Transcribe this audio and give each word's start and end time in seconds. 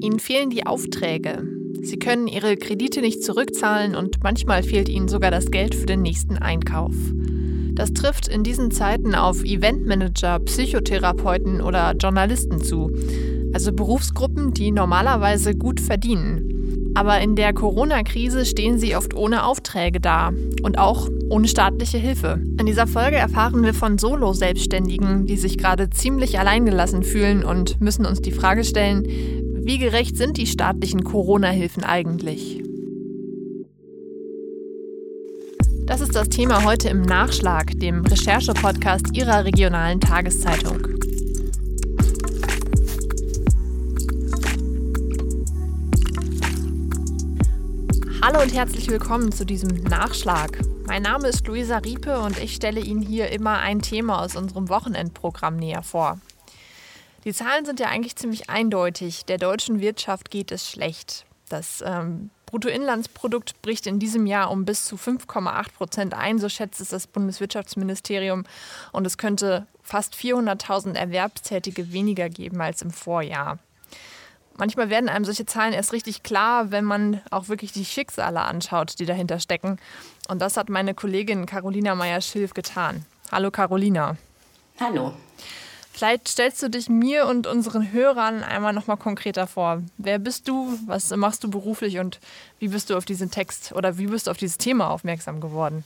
Ihnen 0.00 0.18
fehlen 0.18 0.50
die 0.50 0.66
Aufträge. 0.66 1.46
Sie 1.82 1.98
können 1.98 2.26
ihre 2.26 2.56
Kredite 2.56 3.00
nicht 3.00 3.22
zurückzahlen 3.22 3.94
und 3.94 4.22
manchmal 4.22 4.62
fehlt 4.62 4.88
ihnen 4.88 5.08
sogar 5.08 5.30
das 5.30 5.50
Geld 5.50 5.74
für 5.74 5.86
den 5.86 6.02
nächsten 6.02 6.38
Einkauf. 6.38 6.94
Das 7.72 7.92
trifft 7.92 8.28
in 8.28 8.42
diesen 8.42 8.70
Zeiten 8.70 9.14
auf 9.14 9.44
Eventmanager, 9.44 10.38
Psychotherapeuten 10.40 11.60
oder 11.60 11.94
Journalisten 11.96 12.62
zu, 12.62 12.90
also 13.52 13.72
Berufsgruppen, 13.72 14.54
die 14.54 14.70
normalerweise 14.70 15.54
gut 15.54 15.80
verdienen. 15.80 16.92
Aber 16.94 17.20
in 17.20 17.34
der 17.34 17.52
Corona-Krise 17.52 18.46
stehen 18.46 18.78
sie 18.78 18.94
oft 18.94 19.14
ohne 19.14 19.44
Aufträge 19.44 20.00
da 20.00 20.32
und 20.62 20.78
auch 20.78 21.08
ohne 21.28 21.48
staatliche 21.48 21.98
Hilfe. 21.98 22.40
In 22.58 22.66
dieser 22.66 22.86
Folge 22.86 23.16
erfahren 23.16 23.64
wir 23.64 23.74
von 23.74 23.98
Solo-Selbstständigen, 23.98 25.26
die 25.26 25.36
sich 25.36 25.58
gerade 25.58 25.90
ziemlich 25.90 26.38
alleingelassen 26.38 27.02
fühlen 27.02 27.42
und 27.42 27.80
müssen 27.80 28.06
uns 28.06 28.20
die 28.20 28.30
Frage 28.30 28.62
stellen, 28.62 29.42
wie 29.64 29.78
gerecht 29.78 30.18
sind 30.18 30.36
die 30.36 30.46
staatlichen 30.46 31.04
Corona-Hilfen 31.04 31.84
eigentlich? 31.84 32.62
Das 35.86 36.02
ist 36.02 36.14
das 36.14 36.28
Thema 36.28 36.64
heute 36.64 36.90
im 36.90 37.00
Nachschlag, 37.00 37.78
dem 37.80 38.04
Recherche-Podcast 38.04 39.16
Ihrer 39.16 39.46
regionalen 39.46 40.00
Tageszeitung. 40.00 40.86
Hallo 48.20 48.42
und 48.42 48.54
herzlich 48.54 48.88
willkommen 48.88 49.32
zu 49.32 49.46
diesem 49.46 49.70
Nachschlag. 49.84 50.60
Mein 50.86 51.02
Name 51.02 51.28
ist 51.28 51.46
Luisa 51.46 51.78
Riepe 51.78 52.20
und 52.20 52.38
ich 52.38 52.54
stelle 52.54 52.80
Ihnen 52.80 53.00
hier 53.00 53.30
immer 53.32 53.60
ein 53.60 53.80
Thema 53.80 54.22
aus 54.22 54.36
unserem 54.36 54.68
Wochenendprogramm 54.68 55.56
näher 55.56 55.82
vor. 55.82 56.18
Die 57.24 57.32
Zahlen 57.32 57.64
sind 57.64 57.80
ja 57.80 57.88
eigentlich 57.88 58.16
ziemlich 58.16 58.50
eindeutig. 58.50 59.24
Der 59.24 59.38
deutschen 59.38 59.80
Wirtschaft 59.80 60.30
geht 60.30 60.52
es 60.52 60.68
schlecht. 60.68 61.24
Das 61.48 61.82
ähm, 61.86 62.30
Bruttoinlandsprodukt 62.46 63.62
bricht 63.62 63.86
in 63.86 63.98
diesem 63.98 64.26
Jahr 64.26 64.50
um 64.50 64.64
bis 64.64 64.84
zu 64.84 64.96
5,8 64.96 65.72
Prozent 65.72 66.14
ein, 66.14 66.38
so 66.38 66.48
schätzt 66.48 66.80
es 66.80 66.88
das 66.88 67.06
Bundeswirtschaftsministerium. 67.06 68.44
Und 68.92 69.06
es 69.06 69.18
könnte 69.18 69.66
fast 69.82 70.14
400.000 70.14 70.94
Erwerbstätige 70.94 71.92
weniger 71.92 72.28
geben 72.28 72.60
als 72.60 72.82
im 72.82 72.90
Vorjahr. 72.90 73.58
Manchmal 74.56 74.88
werden 74.88 75.08
einem 75.08 75.24
solche 75.24 75.46
Zahlen 75.46 75.72
erst 75.72 75.92
richtig 75.92 76.22
klar, 76.22 76.70
wenn 76.70 76.84
man 76.84 77.20
auch 77.30 77.48
wirklich 77.48 77.72
die 77.72 77.84
Schicksale 77.84 78.42
anschaut, 78.42 78.98
die 79.00 79.06
dahinter 79.06 79.40
stecken. 79.40 79.78
Und 80.28 80.40
das 80.40 80.56
hat 80.56 80.68
meine 80.68 80.94
Kollegin 80.94 81.46
Carolina 81.46 81.94
Meyer-Schilf 81.94 82.54
getan. 82.54 83.04
Hallo 83.32 83.50
Carolina. 83.50 84.16
Hallo. 84.78 85.14
Vielleicht 85.96 86.26
stellst 86.26 86.60
du 86.60 86.68
dich 86.68 86.88
mir 86.88 87.28
und 87.28 87.46
unseren 87.46 87.92
Hörern 87.92 88.42
einmal 88.42 88.72
noch 88.72 88.88
mal 88.88 88.96
konkreter 88.96 89.46
vor. 89.46 89.80
Wer 89.96 90.18
bist 90.18 90.48
du? 90.48 90.76
Was 90.86 91.14
machst 91.14 91.44
du 91.44 91.50
beruflich 91.50 92.00
und 92.00 92.18
wie 92.58 92.66
bist 92.66 92.90
du 92.90 92.96
auf 92.96 93.04
diesen 93.04 93.30
Text 93.30 93.70
oder 93.76 93.96
wie 93.96 94.08
bist 94.08 94.26
du 94.26 94.32
auf 94.32 94.36
dieses 94.36 94.58
Thema 94.58 94.90
aufmerksam 94.90 95.40
geworden? 95.40 95.84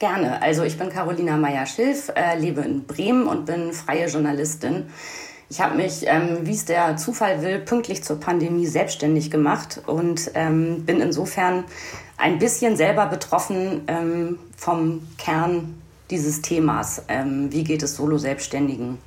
Gerne. 0.00 0.42
Also 0.42 0.64
ich 0.64 0.76
bin 0.76 0.88
Carolina 0.88 1.36
Meyer-Schilf, 1.36 2.10
äh, 2.16 2.36
lebe 2.36 2.62
in 2.62 2.84
Bremen 2.84 3.28
und 3.28 3.46
bin 3.46 3.72
freie 3.72 4.08
Journalistin. 4.08 4.86
Ich 5.48 5.60
habe 5.60 5.76
mich, 5.76 6.04
ähm, 6.08 6.40
wie 6.42 6.54
es 6.54 6.64
der 6.64 6.96
Zufall 6.96 7.42
will, 7.42 7.60
pünktlich 7.60 8.02
zur 8.02 8.18
Pandemie 8.18 8.66
selbstständig 8.66 9.30
gemacht 9.30 9.82
und 9.86 10.32
ähm, 10.34 10.84
bin 10.84 11.00
insofern 11.00 11.62
ein 12.16 12.40
bisschen 12.40 12.76
selber 12.76 13.06
betroffen 13.06 13.82
ähm, 13.86 14.40
vom 14.56 15.06
Kern 15.16 15.80
dieses 16.10 16.42
Themas. 16.42 17.04
Ähm, 17.06 17.52
wie 17.52 17.62
geht 17.62 17.84
es 17.84 17.94
Solo-Selbstständigen 17.94 18.98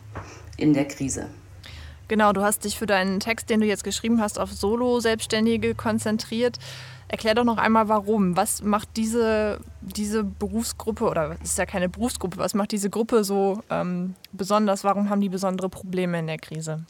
in 0.58 0.74
der 0.74 0.86
Krise. 0.88 1.28
Genau, 2.08 2.34
du 2.34 2.42
hast 2.42 2.66
dich 2.66 2.78
für 2.78 2.86
deinen 2.86 3.20
Text, 3.20 3.50
den 3.50 3.62
du 3.62 3.66
jetzt 3.66 3.84
geschrieben 3.84 4.22
hast, 4.22 4.40
auf 4.40 4.52
Solo-Selbstständige 4.52 5.74
konzentriert. 5.74 6.60
Erklär 7.08 7.36
doch 7.36 7.44
noch 7.44 7.58
einmal, 7.58 7.88
warum. 7.88 8.36
Was 8.36 8.62
macht 8.62 8.90
diese, 8.96 9.60
diese 9.82 10.24
Berufsgruppe, 10.24 11.06
oder 11.06 11.36
es 11.44 11.52
ist 11.52 11.58
ja 11.58 11.66
keine 11.66 11.90
Berufsgruppe, 11.90 12.38
was 12.38 12.54
macht 12.54 12.72
diese 12.72 12.90
Gruppe 12.90 13.24
so 13.24 13.62
ähm, 13.70 14.16
besonders? 14.34 14.84
Warum 14.84 15.10
haben 15.10 15.22
die 15.22 15.30
besondere 15.30 15.70
Probleme 15.70 16.20
in 16.20 16.28
der 16.28 16.38
Krise? 16.38 16.84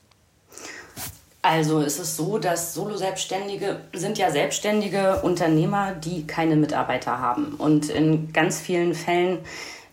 Also 1.41 1.81
es 1.81 1.99
ist 1.99 2.17
so, 2.17 2.39
dass 2.39 2.73
Solo-Selbstständige 2.73 3.81
sind 3.93 4.17
ja 4.17 4.31
selbstständige 4.31 5.21
Unternehmer, 5.21 5.93
die 5.93 6.25
keine 6.25 6.55
Mitarbeiter 6.55 7.19
haben. 7.19 7.53
Und 7.55 7.89
in 7.89 8.33
ganz 8.33 8.59
vielen 8.59 8.95
Fällen 8.95 9.39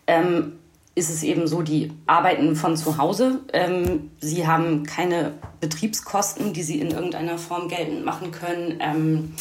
ähm, 0.07 0.53
ist 0.95 1.09
es 1.09 1.23
eben 1.23 1.47
so, 1.47 1.61
die 1.61 1.91
arbeiten 2.05 2.55
von 2.55 2.77
zu 2.77 2.97
Hause. 2.97 3.39
Ähm, 3.51 4.11
sie 4.19 4.45
haben 4.47 4.83
keine 4.83 5.33
Betriebskosten, 5.59 6.53
die 6.53 6.63
sie 6.63 6.79
in 6.79 6.91
irgendeiner 6.91 7.37
Form 7.37 7.67
geltend 7.67 8.05
machen 8.05 8.31
können. 8.31 8.79
Ähm, 8.79 9.33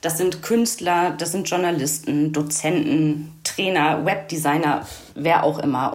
das 0.00 0.18
sind 0.18 0.42
Künstler, 0.42 1.14
das 1.18 1.32
sind 1.32 1.48
Journalisten, 1.48 2.32
Dozenten, 2.32 3.32
Trainer, 3.42 4.04
Webdesigner, 4.04 4.86
wer 5.14 5.44
auch 5.44 5.58
immer. 5.58 5.92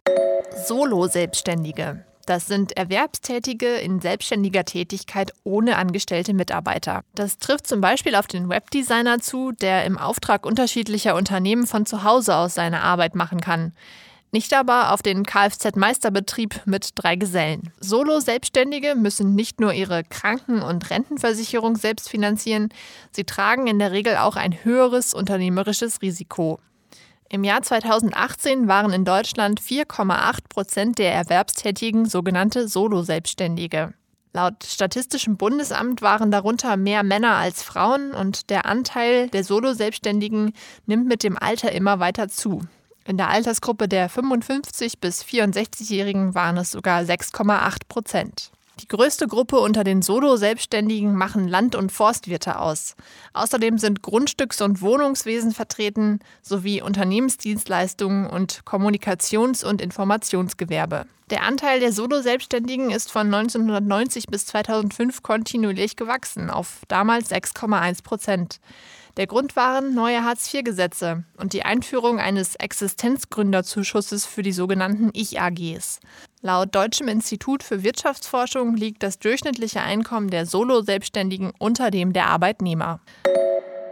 Solo-Selbstständige. 0.67 2.03
Das 2.25 2.47
sind 2.47 2.75
Erwerbstätige 2.77 3.67
in 3.75 3.99
selbstständiger 3.99 4.63
Tätigkeit 4.63 5.33
ohne 5.43 5.77
angestellte 5.77 6.33
Mitarbeiter. 6.33 7.03
Das 7.15 7.37
trifft 7.37 7.67
zum 7.67 7.81
Beispiel 7.81 8.15
auf 8.15 8.27
den 8.27 8.49
Webdesigner 8.49 9.19
zu, 9.19 9.51
der 9.51 9.85
im 9.85 9.97
Auftrag 9.97 10.45
unterschiedlicher 10.45 11.15
Unternehmen 11.15 11.67
von 11.67 11.85
zu 11.85 12.03
Hause 12.03 12.35
aus 12.35 12.55
seine 12.55 12.81
Arbeit 12.81 13.15
machen 13.15 13.41
kann. 13.41 13.73
Nicht 14.33 14.55
aber 14.55 14.91
auf 14.91 15.03
den 15.03 15.27
Kfz-Meisterbetrieb 15.27 16.61
mit 16.65 16.89
drei 16.95 17.15
Gesellen. 17.15 17.71
Solo-Selbstständige 17.79 18.95
müssen 18.95 19.35
nicht 19.35 19.61
nur 19.61 19.73
ihre 19.73 20.03
Kranken- 20.03 20.63
und 20.63 20.89
Rentenversicherung 20.89 21.75
selbst 21.75 22.09
finanzieren, 22.09 22.69
sie 23.11 23.25
tragen 23.25 23.67
in 23.67 23.77
der 23.77 23.91
Regel 23.91 24.17
auch 24.17 24.35
ein 24.35 24.63
höheres 24.63 25.13
unternehmerisches 25.13 26.01
Risiko. 26.01 26.59
Im 27.29 27.43
Jahr 27.43 27.61
2018 27.61 28.67
waren 28.67 28.91
in 28.91 29.05
Deutschland 29.05 29.61
4,8 29.61 30.49
Prozent 30.49 30.97
der 30.97 31.13
Erwerbstätigen 31.13 32.05
sogenannte 32.05 32.67
Solo-Selbstständige. 32.67 33.93
Laut 34.33 34.63
Statistischem 34.63 35.37
Bundesamt 35.37 36.01
waren 36.01 36.31
darunter 36.31 36.75
mehr 36.75 37.03
Männer 37.03 37.35
als 37.35 37.61
Frauen 37.61 38.13
und 38.13 38.49
der 38.49 38.65
Anteil 38.65 39.29
der 39.29 39.43
Solo-Selbstständigen 39.43 40.53
nimmt 40.87 41.07
mit 41.07 41.21
dem 41.21 41.37
Alter 41.37 41.71
immer 41.71 41.99
weiter 41.99 42.29
zu. 42.29 42.63
In 43.05 43.17
der 43.17 43.29
Altersgruppe 43.29 43.87
der 43.87 44.07
55 44.07 44.99
bis 44.99 45.23
64-Jährigen 45.23 46.35
waren 46.35 46.57
es 46.57 46.71
sogar 46.71 47.01
6,8 47.01 47.79
Prozent. 47.89 48.51
Die 48.79 48.87
größte 48.87 49.27
Gruppe 49.27 49.59
unter 49.59 49.83
den 49.83 50.01
Solo-Selbstständigen 50.01 51.13
machen 51.13 51.47
Land- 51.47 51.75
und 51.75 51.91
Forstwirte 51.91 52.59
aus. 52.59 52.95
Außerdem 53.33 53.77
sind 53.77 54.01
Grundstücks- 54.01 54.63
und 54.63 54.81
Wohnungswesen 54.81 55.51
vertreten 55.51 56.19
sowie 56.41 56.81
Unternehmensdienstleistungen 56.81 58.25
und 58.25 58.63
Kommunikations- 58.65 59.63
und 59.63 59.79
Informationsgewerbe. 59.79 61.05
Der 61.29 61.43
Anteil 61.43 61.81
der 61.81 61.91
Solo-Selbstständigen 61.91 62.89
ist 62.89 63.11
von 63.11 63.27
1990 63.27 64.27
bis 64.27 64.47
2005 64.47 65.21
kontinuierlich 65.21 65.95
gewachsen 65.95 66.49
auf 66.49 66.81
damals 66.87 67.31
6,1 67.31 68.03
Prozent. 68.03 68.59
Der 69.15 69.27
Grund 69.27 69.55
waren 69.55 69.93
neue 69.93 70.23
Hartz-IV-Gesetze 70.23 71.23
und 71.37 71.53
die 71.53 71.61
Einführung 71.61 72.19
eines 72.19 72.55
Existenzgründerzuschusses 72.55 74.25
für 74.25 74.41
die 74.41 74.51
sogenannten 74.51 75.11
Ich-AGs. 75.13 75.99
Laut 76.41 76.73
Deutschem 76.73 77.07
Institut 77.07 77.61
für 77.61 77.83
Wirtschaftsforschung 77.83 78.75
liegt 78.75 79.03
das 79.03 79.19
durchschnittliche 79.19 79.81
Einkommen 79.81 80.31
der 80.31 80.47
Solo-Selbstständigen 80.47 81.53
unter 81.59 81.91
dem 81.91 82.11
der 82.11 82.25
Arbeitnehmer. 82.25 83.01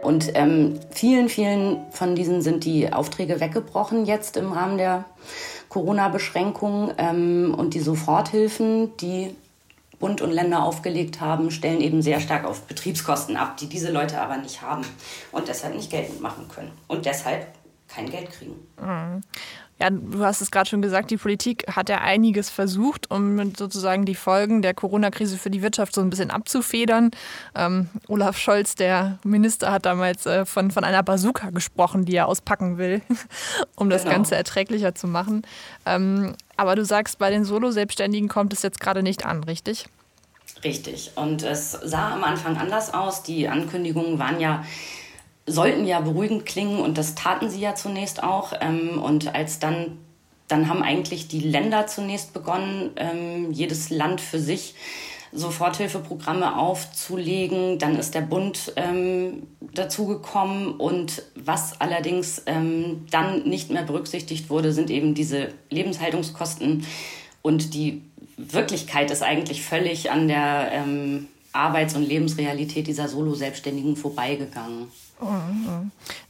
Und 0.02 0.32
ähm, 0.34 0.80
vielen, 0.90 1.28
vielen 1.28 1.78
von 1.92 2.16
diesen 2.16 2.42
sind 2.42 2.64
die 2.64 2.92
Aufträge 2.92 3.38
weggebrochen 3.38 4.04
jetzt 4.06 4.36
im 4.36 4.50
Rahmen 4.50 4.76
der 4.76 5.04
Corona-Beschränkungen. 5.68 6.94
Ähm, 6.98 7.54
und 7.56 7.74
die 7.74 7.80
Soforthilfen, 7.80 8.96
die 8.96 9.36
Bund 10.02 10.20
und 10.20 10.32
Länder 10.32 10.64
aufgelegt 10.64 11.20
haben, 11.20 11.52
stellen 11.52 11.80
eben 11.80 12.02
sehr 12.02 12.18
stark 12.18 12.44
auf 12.44 12.62
Betriebskosten 12.62 13.36
ab, 13.36 13.56
die 13.56 13.68
diese 13.68 13.92
Leute 13.92 14.20
aber 14.20 14.36
nicht 14.36 14.60
haben 14.60 14.82
und 15.30 15.46
deshalb 15.46 15.76
nicht 15.76 15.92
geltend 15.92 16.20
machen 16.20 16.48
können 16.48 16.72
und 16.88 17.06
deshalb 17.06 17.46
kein 17.86 18.10
Geld 18.10 18.32
kriegen. 18.32 18.56
Ja, 19.82 19.90
du 19.90 20.24
hast 20.24 20.40
es 20.40 20.52
gerade 20.52 20.70
schon 20.70 20.80
gesagt, 20.80 21.10
die 21.10 21.16
Politik 21.16 21.64
hat 21.66 21.88
ja 21.88 22.02
einiges 22.02 22.50
versucht, 22.50 23.10
um 23.10 23.52
sozusagen 23.56 24.04
die 24.04 24.14
Folgen 24.14 24.62
der 24.62 24.74
Corona-Krise 24.74 25.36
für 25.36 25.50
die 25.50 25.60
Wirtschaft 25.60 25.92
so 25.92 26.00
ein 26.00 26.08
bisschen 26.08 26.30
abzufedern. 26.30 27.10
Ähm, 27.56 27.88
Olaf 28.06 28.38
Scholz, 28.38 28.76
der 28.76 29.18
Minister, 29.24 29.72
hat 29.72 29.84
damals 29.84 30.24
äh, 30.24 30.46
von, 30.46 30.70
von 30.70 30.84
einer 30.84 31.02
Bazooka 31.02 31.50
gesprochen, 31.50 32.04
die 32.04 32.14
er 32.14 32.28
auspacken 32.28 32.78
will, 32.78 33.02
um 33.74 33.90
das 33.90 34.02
genau. 34.04 34.14
Ganze 34.14 34.36
erträglicher 34.36 34.94
zu 34.94 35.08
machen. 35.08 35.42
Ähm, 35.84 36.36
aber 36.56 36.76
du 36.76 36.84
sagst, 36.84 37.18
bei 37.18 37.30
den 37.30 37.44
Solo-Selbstständigen 37.44 38.28
kommt 38.28 38.52
es 38.52 38.62
jetzt 38.62 38.78
gerade 38.78 39.02
nicht 39.02 39.26
an, 39.26 39.42
richtig? 39.42 39.86
Richtig. 40.62 41.10
Und 41.16 41.42
es 41.42 41.72
sah 41.72 42.12
am 42.12 42.22
Anfang 42.22 42.56
anders 42.56 42.94
aus. 42.94 43.24
Die 43.24 43.48
Ankündigungen 43.48 44.20
waren 44.20 44.38
ja 44.38 44.64
sollten 45.46 45.86
ja 45.86 46.00
beruhigend 46.00 46.46
klingen 46.46 46.80
und 46.80 46.98
das 46.98 47.14
taten 47.14 47.50
sie 47.50 47.60
ja 47.60 47.74
zunächst 47.74 48.22
auch. 48.22 48.52
Ähm, 48.60 49.02
und 49.02 49.34
als 49.34 49.58
dann, 49.58 49.98
dann 50.48 50.68
haben 50.68 50.82
eigentlich 50.82 51.28
die 51.28 51.40
Länder 51.40 51.86
zunächst 51.86 52.32
begonnen, 52.32 52.90
ähm, 52.96 53.52
jedes 53.52 53.90
Land 53.90 54.20
für 54.20 54.38
sich 54.38 54.74
Soforthilfeprogramme 55.32 56.58
aufzulegen. 56.58 57.78
Dann 57.78 57.98
ist 57.98 58.14
der 58.14 58.20
Bund 58.20 58.72
ähm, 58.76 59.46
dazugekommen 59.74 60.74
und 60.74 61.22
was 61.34 61.80
allerdings 61.80 62.42
ähm, 62.46 63.06
dann 63.10 63.48
nicht 63.48 63.70
mehr 63.70 63.82
berücksichtigt 63.82 64.50
wurde, 64.50 64.72
sind 64.72 64.90
eben 64.90 65.14
diese 65.14 65.48
Lebenshaltungskosten 65.70 66.86
und 67.40 67.74
die 67.74 68.02
Wirklichkeit 68.36 69.10
ist 69.10 69.22
eigentlich 69.22 69.62
völlig 69.62 70.10
an 70.10 70.28
der 70.28 70.70
ähm, 70.72 71.28
Arbeits- 71.52 71.94
und 71.94 72.02
Lebensrealität 72.02 72.86
dieser 72.86 73.08
Solo-Selbstständigen 73.08 73.96
vorbeigegangen. 73.96 74.88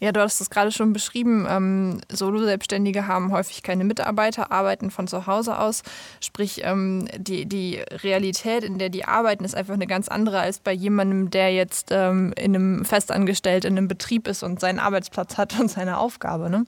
Ja, 0.00 0.12
du 0.12 0.20
hast 0.20 0.40
es 0.40 0.50
gerade 0.50 0.70
schon 0.70 0.92
beschrieben. 0.92 1.46
Ähm, 1.48 2.00
Solo-Selbstständige 2.10 3.06
haben 3.06 3.32
häufig 3.32 3.62
keine 3.62 3.84
Mitarbeiter, 3.84 4.52
arbeiten 4.52 4.90
von 4.90 5.08
zu 5.08 5.26
Hause 5.26 5.58
aus. 5.58 5.82
Sprich, 6.20 6.62
ähm, 6.64 7.08
die, 7.16 7.46
die 7.46 7.78
Realität, 7.78 8.64
in 8.64 8.78
der 8.78 8.90
die 8.90 9.04
arbeiten, 9.04 9.44
ist 9.44 9.54
einfach 9.54 9.74
eine 9.74 9.86
ganz 9.86 10.08
andere 10.08 10.40
als 10.40 10.58
bei 10.58 10.72
jemandem, 10.72 11.30
der 11.30 11.54
jetzt 11.54 11.88
ähm, 11.90 12.32
in 12.36 12.54
einem 12.54 12.84
festangestellt 12.84 13.64
in 13.64 13.78
einem 13.78 13.88
Betrieb 13.88 14.28
ist 14.28 14.42
und 14.42 14.60
seinen 14.60 14.78
Arbeitsplatz 14.78 15.38
hat 15.38 15.58
und 15.58 15.70
seine 15.70 15.98
Aufgabe. 15.98 16.50
Ne? 16.50 16.66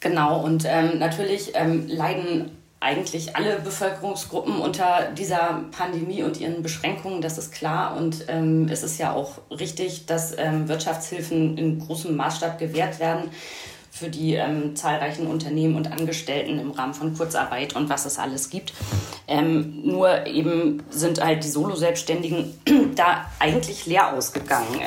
Genau, 0.00 0.40
und 0.40 0.64
ähm, 0.66 0.98
natürlich 0.98 1.52
ähm, 1.54 1.86
leiden 1.88 2.50
eigentlich 2.82 3.36
alle 3.36 3.60
Bevölkerungsgruppen 3.60 4.56
unter 4.56 5.12
dieser 5.16 5.64
Pandemie 5.70 6.22
und 6.22 6.40
ihren 6.40 6.62
Beschränkungen, 6.62 7.22
das 7.22 7.38
ist 7.38 7.52
klar. 7.52 7.96
Und 7.96 8.24
ähm, 8.28 8.68
es 8.68 8.82
ist 8.82 8.98
ja 8.98 9.12
auch 9.12 9.38
richtig, 9.50 10.06
dass 10.06 10.36
ähm, 10.36 10.68
Wirtschaftshilfen 10.68 11.56
in 11.56 11.78
großem 11.78 12.16
Maßstab 12.16 12.58
gewährt 12.58 12.98
werden 12.98 13.30
für 13.90 14.08
die 14.08 14.34
ähm, 14.34 14.74
zahlreichen 14.74 15.26
Unternehmen 15.26 15.76
und 15.76 15.92
Angestellten 15.92 16.58
im 16.58 16.72
Rahmen 16.72 16.94
von 16.94 17.14
Kurzarbeit 17.16 17.76
und 17.76 17.88
was 17.88 18.04
es 18.04 18.18
alles 18.18 18.50
gibt. 18.50 18.72
Ähm, 19.28 19.82
nur 19.84 20.26
eben 20.26 20.82
sind 20.90 21.22
halt 21.22 21.44
die 21.44 21.48
Solo-Selbstständigen 21.48 22.58
da 22.96 23.26
eigentlich 23.38 23.86
leer 23.86 24.12
ausgegangen. 24.12 24.80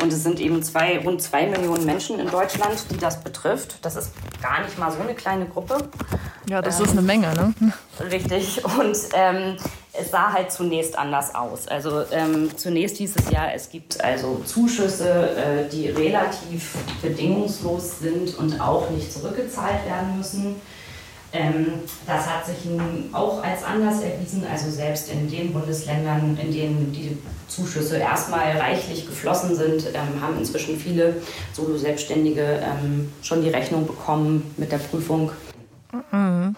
Und 0.00 0.12
es 0.12 0.22
sind 0.22 0.40
eben 0.40 0.62
zwei, 0.62 0.98
rund 0.98 1.20
zwei 1.20 1.46
Millionen 1.46 1.84
Menschen 1.84 2.18
in 2.18 2.30
Deutschland, 2.30 2.86
die 2.90 2.96
das 2.96 3.22
betrifft. 3.22 3.76
Das 3.82 3.96
ist 3.96 4.12
gar 4.40 4.62
nicht 4.64 4.78
mal 4.78 4.90
so 4.90 5.00
eine 5.00 5.14
kleine 5.14 5.46
Gruppe. 5.46 5.88
Ja, 6.48 6.62
das 6.62 6.78
ähm, 6.78 6.86
ist 6.86 6.92
eine 6.92 7.02
Menge, 7.02 7.32
ne? 7.34 7.54
Richtig. 8.10 8.64
Und 8.64 8.96
ähm, 9.14 9.56
es 9.92 10.10
sah 10.10 10.32
halt 10.32 10.50
zunächst 10.50 10.98
anders 10.98 11.34
aus. 11.34 11.68
Also 11.68 12.04
ähm, 12.10 12.50
zunächst 12.56 12.96
hieß 12.96 13.16
es 13.16 13.30
ja, 13.30 13.50
es 13.54 13.68
gibt 13.68 14.02
also 14.02 14.40
Zuschüsse, 14.46 15.36
äh, 15.36 15.68
die 15.68 15.88
relativ 15.88 16.74
bedingungslos 17.02 18.00
sind 18.00 18.36
und 18.38 18.60
auch 18.60 18.88
nicht 18.90 19.12
zurückgezahlt 19.12 19.84
werden 19.84 20.16
müssen. 20.16 20.56
Ähm, 21.34 21.80
das 22.06 22.26
hat 22.26 22.44
sich 22.44 22.64
nun 22.66 23.08
auch 23.12 23.42
als 23.42 23.64
anders 23.64 24.02
erwiesen, 24.02 24.44
also 24.50 24.70
selbst 24.70 25.10
in 25.10 25.30
den 25.30 25.52
Bundesländern, 25.52 26.36
in 26.40 26.52
denen 26.52 26.92
die 26.92 27.16
Zuschüsse 27.48 27.96
erstmal 27.96 28.56
reichlich 28.58 29.06
geflossen 29.06 29.56
sind, 29.56 29.86
ähm, 29.94 30.20
haben 30.20 30.36
inzwischen 30.38 30.78
viele 30.78 31.22
Solo-Selbstständige 31.54 32.60
ähm, 32.62 33.10
schon 33.22 33.42
die 33.42 33.48
Rechnung 33.48 33.86
bekommen 33.86 34.54
mit 34.58 34.72
der 34.72 34.78
Prüfung. 34.78 35.30
Mhm. 36.10 36.56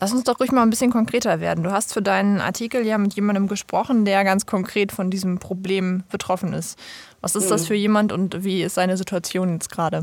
Lass 0.00 0.12
uns 0.12 0.24
doch 0.24 0.40
ruhig 0.40 0.52
mal 0.52 0.62
ein 0.62 0.70
bisschen 0.70 0.90
konkreter 0.90 1.40
werden. 1.40 1.64
Du 1.64 1.72
hast 1.72 1.94
für 1.94 2.02
deinen 2.02 2.40
Artikel 2.40 2.84
ja 2.86 2.98
mit 2.98 3.14
jemandem 3.14 3.48
gesprochen, 3.48 4.04
der 4.04 4.24
ganz 4.24 4.46
konkret 4.46 4.92
von 4.92 5.10
diesem 5.10 5.38
Problem 5.38 6.02
betroffen 6.10 6.52
ist. 6.52 6.78
Was 7.20 7.34
ist 7.34 7.46
mhm. 7.46 7.50
das 7.50 7.66
für 7.66 7.74
jemand 7.74 8.12
und 8.12 8.44
wie 8.44 8.62
ist 8.62 8.74
seine 8.74 8.96
Situation 8.96 9.54
jetzt 9.54 9.70
gerade? 9.70 10.02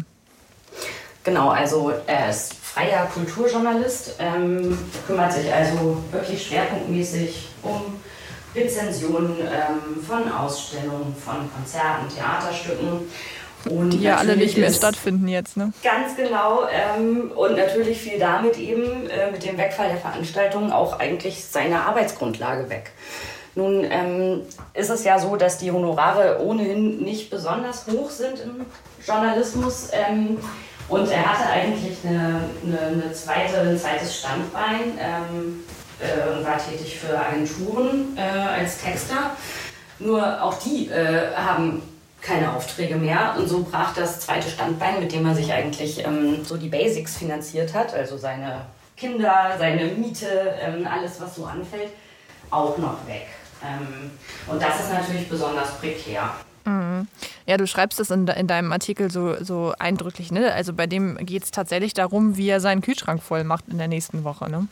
Genau, 1.23 1.49
also 1.49 1.91
er 2.07 2.31
ist 2.31 2.55
freier 2.73 3.05
Kulturjournalist, 3.13 4.15
ähm, 4.19 4.77
kümmert 5.05 5.33
sich 5.33 5.51
also 5.51 5.97
wirklich 6.11 6.47
schwerpunktmäßig 6.47 7.49
um 7.63 7.99
Rezensionen 8.55 9.37
ähm, 9.39 10.01
von 10.03 10.31
Ausstellungen, 10.31 11.15
von 11.15 11.49
Konzerten, 11.53 12.07
Theaterstücken. 12.13 13.09
Und 13.69 13.91
die 13.91 14.01
ja 14.01 14.17
alle 14.17 14.35
nicht 14.35 14.57
mehr 14.57 14.71
stattfinden 14.71 15.27
jetzt, 15.27 15.55
ne? 15.55 15.71
Ganz 15.83 16.15
genau. 16.15 16.63
Ähm, 16.71 17.31
und 17.35 17.57
natürlich 17.57 18.01
fiel 18.01 18.17
damit 18.17 18.57
eben 18.57 19.07
äh, 19.09 19.31
mit 19.31 19.45
dem 19.45 19.57
Wegfall 19.57 19.89
der 19.89 19.97
Veranstaltungen 19.97 20.71
auch 20.71 20.99
eigentlich 20.99 21.45
seine 21.45 21.81
Arbeitsgrundlage 21.81 22.69
weg. 22.69 22.91
Nun 23.53 23.85
ähm, 23.87 24.41
ist 24.73 24.89
es 24.89 25.03
ja 25.03 25.19
so, 25.19 25.35
dass 25.35 25.57
die 25.57 25.71
Honorare 25.71 26.41
ohnehin 26.41 27.03
nicht 27.03 27.29
besonders 27.29 27.85
hoch 27.85 28.09
sind 28.09 28.39
im 28.39 28.65
Journalismus. 29.05 29.89
Ähm, 29.91 30.37
und 30.87 31.09
er 31.09 31.25
hatte 31.25 31.49
eigentlich 31.49 31.97
eine, 32.03 32.41
eine, 32.65 32.79
eine 32.79 33.13
zweite, 33.13 33.61
ein 33.61 33.79
zweites 33.79 34.19
Standbein 34.19 34.97
ähm, 34.99 35.63
äh, 35.99 36.37
und 36.37 36.45
war 36.45 36.57
tätig 36.57 36.99
für 36.99 37.17
Agenturen 37.17 38.17
äh, 38.17 38.21
als 38.21 38.81
Texter. 38.81 39.35
Nur 39.99 40.43
auch 40.43 40.55
die 40.59 40.89
äh, 40.89 41.33
haben 41.35 41.81
keine 42.21 42.53
Aufträge 42.53 42.95
mehr 42.95 43.35
und 43.37 43.47
so 43.47 43.63
brach 43.63 43.93
das 43.95 44.19
zweite 44.21 44.49
Standbein, 44.49 44.99
mit 44.99 45.11
dem 45.11 45.25
er 45.25 45.35
sich 45.35 45.51
eigentlich 45.51 46.05
ähm, 46.05 46.43
so 46.43 46.57
die 46.57 46.69
Basics 46.69 47.17
finanziert 47.17 47.73
hat, 47.73 47.93
also 47.93 48.17
seine 48.17 48.61
Kinder, 48.95 49.55
seine 49.57 49.85
Miete, 49.85 50.55
ähm, 50.61 50.87
alles 50.87 51.19
was 51.19 51.35
so 51.35 51.45
anfällt, 51.45 51.89
auch 52.51 52.77
noch 52.77 53.07
weg. 53.07 53.27
Ähm, 53.63 54.11
und 54.47 54.61
das 54.61 54.81
ist 54.81 54.93
natürlich 54.93 55.27
besonders 55.27 55.71
prekär. 55.79 56.29
Mhm. 56.65 57.07
Ja, 57.45 57.57
du 57.57 57.67
schreibst 57.67 57.99
es 57.99 58.11
in, 58.11 58.27
in, 58.27 58.47
deinem 58.47 58.71
Artikel 58.71 59.11
so, 59.11 59.43
so 59.43 59.73
eindrücklich. 59.79 60.31
Ne? 60.31 60.53
Also 60.53 60.73
bei 60.73 60.87
dem 60.87 61.17
geht 61.17 61.43
es 61.43 61.51
tatsächlich 61.51 61.93
darum, 61.93 62.37
wie 62.37 62.49
er 62.49 62.59
seinen 62.59 62.81
Kühlschrank 62.81 63.21
voll 63.21 63.43
macht 63.43 63.65
in 63.69 63.77
der 63.77 63.87
nächsten 63.87 64.23
Woche. 64.23 64.49
Ne? 64.49 64.67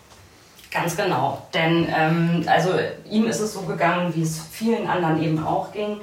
Ganz 0.72 0.96
genau. 0.96 1.48
Denn 1.54 1.88
ähm, 1.96 2.44
also 2.48 2.74
ihm 3.10 3.26
ist 3.26 3.40
es 3.40 3.54
so 3.54 3.62
gegangen, 3.62 4.14
wie 4.16 4.22
es 4.22 4.40
vielen 4.52 4.88
anderen 4.88 5.22
eben 5.22 5.44
auch 5.44 5.72
ging. 5.72 5.98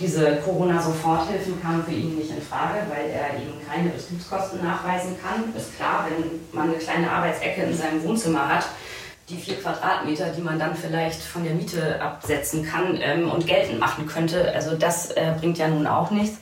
Diese 0.00 0.36
Corona-Soforthilfen 0.36 1.60
kamen 1.62 1.84
für 1.84 1.92
ihn 1.92 2.16
nicht 2.16 2.30
in 2.30 2.42
Frage, 2.42 2.80
weil 2.88 3.10
er 3.10 3.40
eben 3.40 3.54
keine 3.68 3.90
Betriebskosten 3.90 4.62
nachweisen 4.62 5.16
kann. 5.22 5.54
Ist 5.56 5.76
klar, 5.76 6.08
wenn 6.08 6.40
man 6.52 6.70
eine 6.70 6.78
kleine 6.78 7.10
Arbeitsecke 7.10 7.62
in 7.62 7.76
seinem 7.76 8.02
Wohnzimmer 8.02 8.48
hat, 8.48 8.66
die 9.28 9.36
vier 9.36 9.56
Quadratmeter, 9.56 10.28
die 10.30 10.42
man 10.42 10.58
dann 10.58 10.76
vielleicht 10.76 11.22
von 11.22 11.44
der 11.44 11.54
Miete 11.54 12.00
absetzen 12.00 12.64
kann 12.64 12.98
ähm, 13.00 13.30
und 13.30 13.46
geltend 13.46 13.80
machen 13.80 14.06
könnte. 14.06 14.52
Also 14.54 14.76
das 14.76 15.10
äh, 15.12 15.32
bringt 15.38 15.58
ja 15.58 15.68
nun 15.68 15.86
auch 15.86 16.10
nichts. 16.10 16.38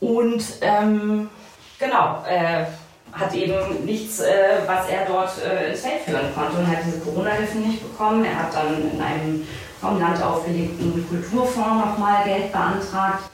Und 0.00 0.44
ähm, 0.60 1.30
genau, 1.78 2.24
äh, 2.28 2.66
hat 3.12 3.34
eben 3.34 3.84
nichts, 3.84 4.20
äh, 4.20 4.60
was 4.66 4.88
er 4.88 5.06
dort 5.06 5.30
äh, 5.42 5.70
ins 5.70 5.80
Feld 5.80 6.02
führen 6.04 6.34
konnte 6.34 6.58
und 6.58 6.66
hat 6.66 6.78
diese 6.86 6.98
Corona-Hilfen 7.00 7.66
nicht 7.66 7.82
bekommen. 7.82 8.24
Er 8.24 8.42
hat 8.42 8.54
dann 8.54 8.90
in 8.92 9.00
einem 9.00 9.46
vom 9.80 9.98
Land 9.98 10.22
aufgelegten 10.22 11.08
Kulturfonds 11.08 11.86
nochmal 11.86 12.24
Geld 12.24 12.52
beantragt 12.52 13.30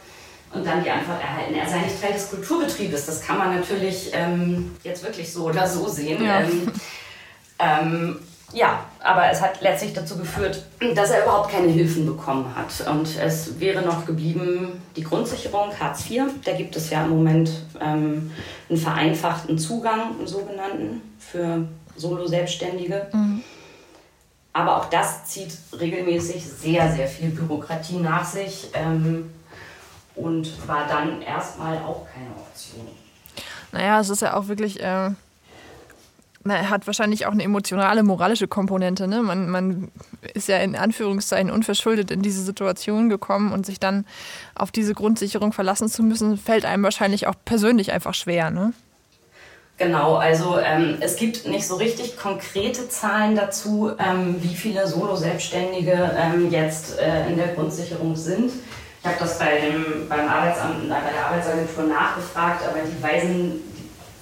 und 0.52 0.64
dann 0.64 0.84
die 0.84 0.90
Antwort 0.90 1.20
erhalten, 1.20 1.54
er 1.54 1.68
sei 1.68 1.78
nicht 1.78 2.00
Teil 2.00 2.12
des 2.12 2.30
Kulturbetriebes. 2.30 3.06
Das 3.06 3.22
kann 3.22 3.38
man 3.38 3.56
natürlich 3.56 4.10
ähm, 4.12 4.76
jetzt 4.84 5.02
wirklich 5.02 5.32
so 5.32 5.46
oder 5.46 5.66
so 5.66 5.88
sehen. 5.88 6.22
Ja. 6.22 6.40
Ähm, 6.40 6.72
ähm, 7.58 8.20
ja, 8.54 8.84
aber 9.02 9.28
es 9.30 9.42
hat 9.42 9.60
letztlich 9.60 9.92
dazu 9.92 10.16
geführt, 10.16 10.64
dass 10.94 11.10
er 11.10 11.24
überhaupt 11.24 11.50
keine 11.50 11.68
Hilfen 11.68 12.06
bekommen 12.06 12.54
hat. 12.54 12.86
Und 12.88 13.18
es 13.18 13.58
wäre 13.58 13.82
noch 13.82 14.06
geblieben 14.06 14.80
die 14.96 15.02
Grundsicherung 15.02 15.70
Hartz 15.78 16.08
IV. 16.08 16.22
Da 16.44 16.52
gibt 16.52 16.76
es 16.76 16.90
ja 16.90 17.04
im 17.04 17.10
Moment 17.10 17.50
ähm, 17.80 18.30
einen 18.68 18.78
vereinfachten 18.78 19.58
Zugang, 19.58 20.16
einen 20.18 20.26
sogenannten, 20.26 21.02
für 21.18 21.66
Solo-Selbstständige. 21.96 23.08
Mhm. 23.12 23.42
Aber 24.52 24.76
auch 24.76 24.84
das 24.84 25.26
zieht 25.26 25.52
regelmäßig 25.78 26.44
sehr, 26.46 26.92
sehr 26.92 27.08
viel 27.08 27.30
Bürokratie 27.30 27.96
nach 27.96 28.24
sich 28.24 28.68
ähm, 28.74 29.30
und 30.14 30.68
war 30.68 30.86
dann 30.86 31.22
erstmal 31.22 31.78
auch 31.78 32.06
keine 32.12 32.30
Option. 32.36 32.86
Naja, 33.72 33.98
es 33.98 34.10
ist 34.10 34.22
ja 34.22 34.36
auch 34.36 34.46
wirklich. 34.46 34.80
Äh 34.80 35.10
na, 36.44 36.68
hat 36.68 36.86
wahrscheinlich 36.86 37.26
auch 37.26 37.32
eine 37.32 37.42
emotionale, 37.42 38.02
moralische 38.02 38.46
Komponente. 38.46 39.08
Ne? 39.08 39.22
Man, 39.22 39.48
man 39.48 39.90
ist 40.34 40.48
ja 40.48 40.58
in 40.58 40.76
Anführungszeichen 40.76 41.50
unverschuldet 41.50 42.10
in 42.10 42.22
diese 42.22 42.42
Situation 42.42 43.08
gekommen 43.08 43.52
und 43.52 43.64
sich 43.64 43.80
dann 43.80 44.04
auf 44.54 44.70
diese 44.70 44.94
Grundsicherung 44.94 45.52
verlassen 45.52 45.88
zu 45.88 46.02
müssen, 46.02 46.36
fällt 46.36 46.66
einem 46.66 46.82
wahrscheinlich 46.82 47.26
auch 47.26 47.34
persönlich 47.44 47.92
einfach 47.92 48.14
schwer. 48.14 48.50
Ne? 48.50 48.74
Genau, 49.78 50.16
also 50.16 50.58
ähm, 50.58 50.98
es 51.00 51.16
gibt 51.16 51.46
nicht 51.48 51.66
so 51.66 51.76
richtig 51.76 52.16
konkrete 52.16 52.88
Zahlen 52.88 53.34
dazu, 53.34 53.90
ähm, 53.98 54.36
wie 54.40 54.54
viele 54.54 54.86
Solo-Selbstständige 54.86 56.14
ähm, 56.16 56.50
jetzt 56.50 56.98
äh, 56.98 57.26
in 57.26 57.36
der 57.36 57.48
Grundsicherung 57.48 58.14
sind. 58.14 58.52
Ich 59.00 59.06
habe 59.06 59.18
das 59.18 59.38
bei 59.38 59.60
dem, 59.60 60.08
beim 60.08 60.28
Arbeitsamt, 60.28 60.88
bei 60.88 61.10
der 61.10 61.26
Arbeitsagentur 61.26 61.84
nachgefragt, 61.84 62.62
aber 62.68 62.78
die 62.80 63.02
weisen 63.02 63.60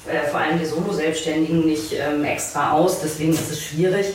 äh, 0.06 0.28
vor 0.28 0.40
allem 0.40 0.59
die 0.59 0.66
Solo-Selbstständigen 0.66 1.64
nicht 1.64 1.92
ähm, 1.92 2.25
extra 2.25 2.73
aus, 2.73 3.00
deswegen 3.00 3.32
ist 3.32 3.50
es 3.50 3.62
schwierig. 3.62 4.06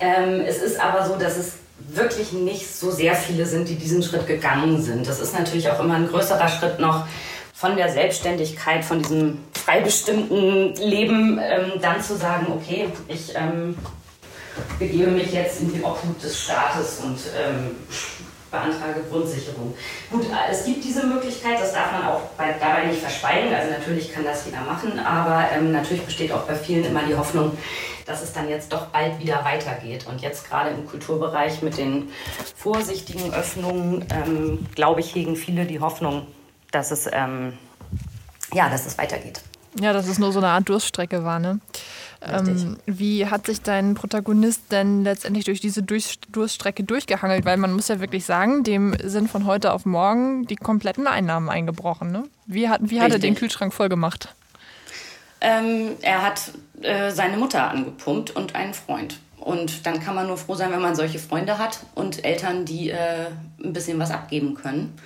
Ähm, 0.00 0.42
es 0.46 0.58
ist 0.58 0.80
aber 0.80 1.06
so, 1.06 1.16
dass 1.16 1.36
es 1.36 1.54
wirklich 1.88 2.32
nicht 2.32 2.72
so 2.74 2.90
sehr 2.90 3.14
viele 3.14 3.46
sind, 3.46 3.68
die 3.68 3.76
diesen 3.76 4.02
Schritt 4.02 4.26
gegangen 4.26 4.82
sind. 4.82 5.06
Das 5.06 5.20
ist 5.20 5.36
natürlich 5.36 5.70
auch 5.70 5.80
immer 5.80 5.94
ein 5.94 6.08
größerer 6.08 6.48
Schritt 6.48 6.78
noch 6.78 7.06
von 7.54 7.76
der 7.76 7.90
Selbstständigkeit, 7.90 8.84
von 8.84 9.02
diesem 9.02 9.38
frei 9.52 9.80
bestimmten 9.80 10.74
Leben, 10.76 11.40
ähm, 11.42 11.72
dann 11.80 12.02
zu 12.02 12.16
sagen, 12.16 12.46
okay, 12.52 12.88
ich 13.08 13.34
ähm, 13.34 13.76
begebe 14.78 15.10
mich 15.10 15.32
jetzt 15.32 15.60
in 15.60 15.72
die 15.72 15.82
Obhut 15.82 16.22
des 16.22 16.40
Staates 16.40 17.00
und 17.02 17.18
ähm, 17.36 17.76
beantrage 18.50 19.02
Grundsicherung. 19.10 19.74
Gut, 20.10 20.24
äh, 20.24 20.50
es 20.50 20.64
gibt 20.64 20.84
diese 20.84 21.06
Möglichkeit, 21.06 21.60
das 21.60 21.72
darf 21.72 21.92
man 21.92 22.06
auch 22.06 22.20
bei, 22.36 22.54
dabei 22.58 22.86
nicht 22.86 23.00
verschweigen. 23.00 23.52
Also 23.54 23.70
natürlich 23.72 24.12
kann 24.12 24.24
das 24.24 24.44
jeder 24.46 24.62
machen, 24.62 24.98
aber 24.98 25.44
ähm, 25.52 25.72
natürlich 25.72 26.04
besteht 26.04 26.32
auch 26.32 26.42
bei 26.42 26.54
vielen 26.54 26.84
immer 26.84 27.02
die 27.02 27.16
Hoffnung, 27.16 27.56
dass 28.06 28.22
es 28.22 28.32
dann 28.32 28.48
jetzt 28.48 28.72
doch 28.72 28.86
bald 28.86 29.18
wieder 29.18 29.44
weitergeht. 29.44 30.06
Und 30.06 30.20
jetzt 30.20 30.48
gerade 30.48 30.70
im 30.70 30.86
Kulturbereich 30.86 31.62
mit 31.62 31.76
den 31.76 32.10
vorsichtigen 32.56 33.32
Öffnungen, 33.32 34.06
ähm, 34.10 34.66
glaube 34.74 35.00
ich, 35.00 35.14
hegen 35.14 35.36
viele 35.36 35.66
die 35.66 35.80
Hoffnung, 35.80 36.26
dass 36.70 36.90
es, 36.90 37.08
ähm, 37.12 37.58
ja, 38.52 38.68
dass 38.68 38.86
es 38.86 38.96
weitergeht. 38.96 39.42
Ja, 39.80 39.92
dass 39.92 40.08
es 40.08 40.18
nur 40.18 40.32
so 40.32 40.38
eine 40.38 40.48
Art 40.48 40.68
Durststrecke 40.68 41.24
war, 41.24 41.38
ne? 41.38 41.60
Ähm, 42.20 42.78
wie 42.86 43.26
hat 43.26 43.46
sich 43.46 43.62
dein 43.62 43.94
Protagonist 43.94 44.72
denn 44.72 45.04
letztendlich 45.04 45.44
durch 45.44 45.60
diese 45.60 45.82
Durststrecke 45.82 46.82
durchgehangelt? 46.82 47.44
Weil 47.44 47.56
man 47.58 47.72
muss 47.72 47.88
ja 47.88 48.00
wirklich 48.00 48.24
sagen, 48.24 48.64
dem 48.64 48.96
sind 49.02 49.30
von 49.30 49.46
heute 49.46 49.72
auf 49.72 49.86
morgen 49.86 50.46
die 50.46 50.56
kompletten 50.56 51.06
Einnahmen 51.06 51.48
eingebrochen. 51.48 52.10
Ne? 52.10 52.24
Wie, 52.46 52.68
hat, 52.68 52.80
wie 52.82 53.00
hat 53.00 53.12
er 53.12 53.20
den 53.20 53.36
Kühlschrank 53.36 53.72
voll 53.72 53.88
gemacht? 53.88 54.34
Ähm, 55.40 55.92
er 56.02 56.22
hat 56.22 56.52
äh, 56.82 57.12
seine 57.12 57.36
Mutter 57.36 57.70
angepumpt 57.70 58.34
und 58.34 58.56
einen 58.56 58.74
Freund. 58.74 59.20
Und 59.38 59.86
dann 59.86 60.00
kann 60.00 60.16
man 60.16 60.26
nur 60.26 60.36
froh 60.36 60.56
sein, 60.56 60.72
wenn 60.72 60.82
man 60.82 60.96
solche 60.96 61.20
Freunde 61.20 61.58
hat 61.58 61.78
und 61.94 62.24
Eltern, 62.24 62.64
die 62.64 62.90
äh, 62.90 63.26
ein 63.62 63.72
bisschen 63.72 63.98
was 64.00 64.10
abgeben 64.10 64.54
können. 64.54 64.98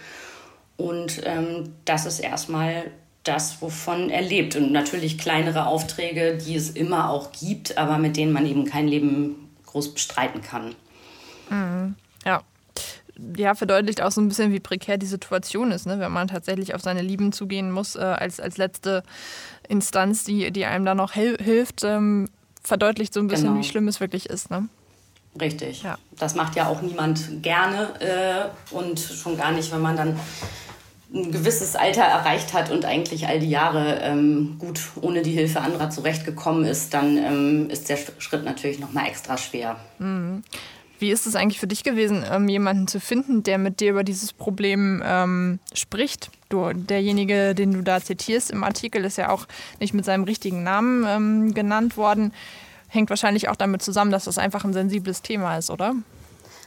Und 0.78 1.21
ähm, 1.25 1.75
das 1.85 2.07
ist 2.07 2.19
erstmal 2.19 2.90
das, 3.25 3.62
wovon 3.62 4.11
er 4.11 4.23
lebt. 4.23 4.57
Und 4.57 4.73
natürlich 4.73 5.19
kleinere 5.19 5.67
Aufträge, 5.67 6.37
die 6.37 6.57
es 6.57 6.71
immer 6.71 7.11
auch 7.11 7.33
gibt, 7.33 7.79
aber 7.79 7.99
mit 7.99 8.17
denen 8.17 8.33
man 8.33 8.47
eben 8.47 8.64
kein 8.64 8.88
Leben 8.88 9.49
groß 9.67 9.95
bestreiten 9.95 10.43
kann. 10.43 10.75
Mhm. 11.50 11.95
Ja. 12.25 12.43
Ja, 13.37 13.55
verdeutlicht 13.55 14.00
auch 14.00 14.11
so 14.11 14.21
ein 14.21 14.29
bisschen, 14.29 14.52
wie 14.52 14.61
prekär 14.61 14.97
die 14.97 15.07
Situation 15.07 15.71
ist, 15.71 15.87
ne? 15.87 16.00
wenn 16.00 16.11
man 16.11 16.29
tatsächlich 16.29 16.75
auf 16.75 16.81
seine 16.81 17.02
Lieben 17.02 17.33
zugehen 17.33 17.71
muss, 17.71 17.95
äh, 17.95 18.00
als, 18.00 18.41
als 18.41 18.57
letzte 18.57 19.02
Instanz, 19.69 20.25
die, 20.25 20.50
die 20.50 20.64
einem 20.64 20.85
da 20.85 20.95
noch 20.95 21.12
hil 21.12 21.37
hilft, 21.41 21.85
ähm, 21.85 22.29
verdeutlicht 22.62 23.12
so 23.12 23.21
ein 23.21 23.29
bisschen, 23.29 23.49
genau. 23.49 23.61
wie 23.61 23.64
schlimm 23.64 23.87
es 23.87 24.00
wirklich 24.00 24.26
ist. 24.26 24.50
Ne? 24.50 24.69
Richtig. 25.41 25.83
Ja. 25.83 25.99
Das 26.19 26.35
macht 26.35 26.57
ja 26.57 26.67
auch 26.67 26.83
niemand 26.83 27.43
gerne 27.43 27.88
äh, 28.00 28.75
und 28.75 28.99
schon 28.99 29.37
gar 29.37 29.52
nicht, 29.52 29.73
wenn 29.73 29.81
man 29.81 29.97
dann 29.97 30.19
ein 31.14 31.31
gewisses 31.31 31.76
Alter 31.76 32.02
erreicht 32.02 32.54
hat 32.54 32.71
und 32.71 32.85
eigentlich 32.85 33.26
all 33.26 33.38
die 33.38 33.50
Jahre 33.50 34.00
ähm, 34.02 34.57
gut 34.59 34.81
ohne 35.00 35.23
die 35.23 35.33
Hilfe 35.33 35.61
anderer 35.61 35.90
zurechtgekommen 35.90 36.64
ist, 36.64 36.95
dann 36.95 37.16
ähm, 37.19 37.71
ist 37.71 37.88
der 37.88 37.99
Schritt 38.19 38.45
natürlich 38.45 38.78
noch 38.78 38.92
mal 38.92 39.07
extra 39.07 39.37
schwer. 39.37 39.76
Mhm. 39.99 40.42
Wie 40.99 41.11
ist 41.11 41.26
es 41.26 41.35
eigentlich 41.35 41.59
für 41.59 41.66
dich 41.66 41.83
gewesen, 41.83 42.25
ähm, 42.31 42.49
jemanden 42.49 42.87
zu 42.87 43.00
finden, 43.00 43.42
der 43.42 43.59
mit 43.59 43.81
dir 43.81 43.90
über 43.90 44.04
dieses 44.04 44.33
Problem 44.33 45.02
ähm, 45.04 45.59
spricht? 45.75 46.31
Du, 46.49 46.73
derjenige, 46.73 47.57
den 47.57 47.73
du 47.73 47.83
da 47.83 48.00
zitierst 48.00 48.52
im 48.52 48.62
Artikel, 48.62 49.04
ist 49.04 49.19
ja 49.19 49.31
auch 49.31 49.49
nicht 49.81 49.95
mit 49.95 50.04
seinem 50.04 50.23
richtigen 50.23 50.62
Namen 50.62 51.04
ähm, 51.07 51.54
genannt 51.54 51.97
worden. 51.97 52.33
Hängt 52.88 53.11
wahrscheinlich 53.11 53.49
auch 53.49 53.57
damit 53.57 53.83
zusammen, 53.83 54.12
dass 54.12 54.25
das 54.25 54.38
einfach 54.38 54.64
ein 54.64 54.73
sensibles 54.73 55.23
Thema 55.23 55.59
ist, 55.59 55.71
oder? 55.71 55.97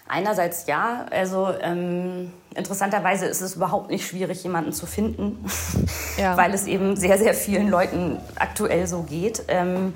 Einerseits 0.08 0.68
ja, 0.68 1.08
also 1.10 1.50
ähm, 1.62 2.32
interessanterweise 2.54 3.26
ist 3.26 3.42
es 3.42 3.56
überhaupt 3.56 3.90
nicht 3.90 4.08
schwierig, 4.08 4.44
jemanden 4.44 4.72
zu 4.72 4.86
finden, 4.86 5.44
ja. 6.18 6.38
weil 6.38 6.54
es 6.54 6.68
eben 6.68 6.96
sehr, 6.96 7.18
sehr 7.18 7.34
vielen 7.34 7.70
Leuten 7.70 8.18
aktuell 8.36 8.86
so 8.86 9.02
geht. 9.04 9.44
Ähm, 9.48 9.94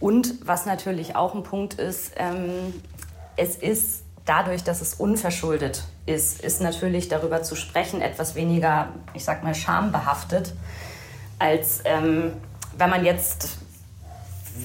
und 0.00 0.46
was 0.46 0.66
natürlich 0.66 1.14
auch 1.14 1.34
ein 1.34 1.44
Punkt 1.44 1.74
ist, 1.74 2.12
ähm, 2.16 2.74
es 3.36 3.54
ist 3.54 4.02
dadurch, 4.24 4.64
dass 4.64 4.80
es 4.80 4.94
unverschuldet 4.94 5.84
ist, 6.06 6.40
ist 6.42 6.60
natürlich 6.60 7.08
darüber 7.08 7.42
zu 7.42 7.54
sprechen 7.54 8.00
etwas 8.00 8.34
weniger, 8.34 8.88
ich 9.14 9.24
sag 9.24 9.44
mal, 9.44 9.54
schambehaftet, 9.54 10.54
als 11.38 11.82
ähm, 11.84 12.32
wenn 12.76 12.90
man 12.90 13.04
jetzt 13.04 13.58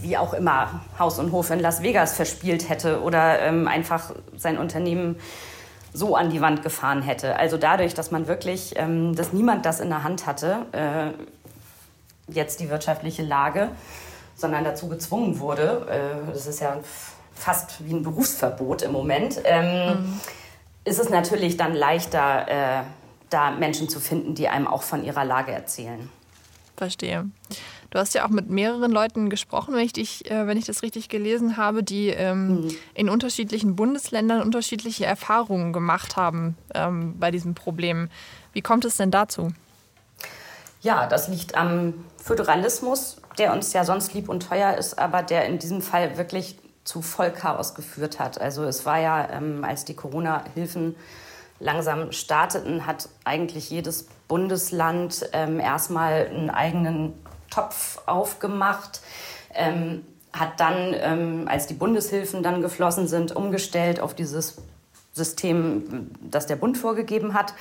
wie 0.01 0.17
auch 0.17 0.33
immer 0.33 0.81
Haus 0.99 1.19
und 1.19 1.31
Hof 1.31 1.49
in 1.49 1.59
Las 1.59 1.81
Vegas 1.81 2.13
verspielt 2.13 2.69
hätte 2.69 3.01
oder 3.01 3.41
ähm, 3.41 3.67
einfach 3.67 4.11
sein 4.35 4.57
Unternehmen 4.57 5.17
so 5.93 6.15
an 6.15 6.29
die 6.29 6.41
Wand 6.41 6.63
gefahren 6.63 7.01
hätte. 7.01 7.37
Also 7.37 7.57
dadurch, 7.57 7.93
dass 7.93 8.11
man 8.11 8.27
wirklich, 8.27 8.73
ähm, 8.75 9.15
dass 9.15 9.33
niemand 9.33 9.65
das 9.65 9.79
in 9.79 9.89
der 9.89 10.03
Hand 10.03 10.25
hatte, 10.25 10.65
äh, 10.71 12.31
jetzt 12.31 12.59
die 12.59 12.69
wirtschaftliche 12.69 13.23
Lage, 13.23 13.69
sondern 14.35 14.63
dazu 14.63 14.87
gezwungen 14.87 15.39
wurde, 15.39 15.87
äh, 15.89 16.31
das 16.31 16.45
ist 16.45 16.59
ja 16.59 16.77
fast 17.33 17.85
wie 17.85 17.93
ein 17.93 18.03
Berufsverbot 18.03 18.81
im 18.83 18.91
Moment, 18.91 19.39
ähm, 19.43 19.87
mhm. 19.89 20.19
ist 20.83 20.99
es 20.99 21.09
natürlich 21.09 21.57
dann 21.57 21.73
leichter, 21.73 22.47
äh, 22.47 22.83
da 23.29 23.51
Menschen 23.51 23.89
zu 23.89 23.99
finden, 23.99 24.35
die 24.35 24.47
einem 24.47 24.67
auch 24.67 24.83
von 24.83 25.03
ihrer 25.03 25.25
Lage 25.25 25.51
erzählen. 25.51 26.09
Verstehe. 26.75 27.25
Du 27.89 27.99
hast 27.99 28.13
ja 28.13 28.25
auch 28.25 28.29
mit 28.29 28.49
mehreren 28.49 28.91
Leuten 28.91 29.29
gesprochen, 29.29 29.73
wenn 29.73 29.85
ich, 29.85 29.93
dich, 29.93 30.29
äh, 30.29 30.47
wenn 30.47 30.57
ich 30.57 30.65
das 30.65 30.83
richtig 30.83 31.09
gelesen 31.09 31.57
habe, 31.57 31.83
die 31.83 32.09
ähm, 32.09 32.47
mhm. 32.47 32.75
in 32.93 33.09
unterschiedlichen 33.09 33.75
Bundesländern 33.75 34.41
unterschiedliche 34.41 35.05
Erfahrungen 35.05 35.73
gemacht 35.73 36.17
haben 36.17 36.57
ähm, 36.73 37.17
bei 37.19 37.31
diesem 37.31 37.55
Problem. 37.55 38.09
Wie 38.53 38.61
kommt 38.61 38.85
es 38.85 38.97
denn 38.97 39.11
dazu? 39.11 39.53
Ja, 40.81 41.07
das 41.07 41.27
liegt 41.27 41.55
am 41.55 41.93
Föderalismus, 42.17 43.21
der 43.37 43.53
uns 43.53 43.73
ja 43.73 43.83
sonst 43.83 44.13
lieb 44.13 44.29
und 44.29 44.47
teuer 44.47 44.75
ist, 44.75 44.99
aber 44.99 45.23
der 45.23 45.45
in 45.45 45.59
diesem 45.59 45.81
Fall 45.81 46.17
wirklich 46.17 46.57
zu 46.83 47.01
Vollchaos 47.01 47.75
geführt 47.75 48.19
hat. 48.19 48.39
Also 48.39 48.63
es 48.63 48.85
war 48.85 48.99
ja, 48.99 49.29
ähm, 49.29 49.63
als 49.63 49.85
die 49.85 49.95
Corona-Hilfen 49.95 50.95
langsam 51.59 52.11
starteten, 52.11 52.85
hat 52.85 53.09
eigentlich 53.23 53.69
jedes 53.69 54.07
Bundesland 54.27 55.29
ähm, 55.33 55.59
erstmal 55.59 56.27
einen 56.27 56.49
eigenen 56.49 57.13
Topf 57.57 57.99
aufgemacht, 58.05 59.01
ähm, 59.55 60.03
hat 60.31 60.59
dann, 60.59 60.93
ähm, 60.93 61.47
als 61.47 61.65
die 61.65 61.73
Bundeshilfen 61.73 62.43
dann 62.43 62.61
geflossen 62.61 63.07
sind, 63.07 63.35
umgestellt 63.35 63.99
auf 63.99 64.13
dieses 64.13 64.61
System, 65.11 66.11
das 66.21 66.45
der 66.45 66.57
Bund 66.57 66.77
vorgegeben 66.77 67.33
hat. 67.33 67.55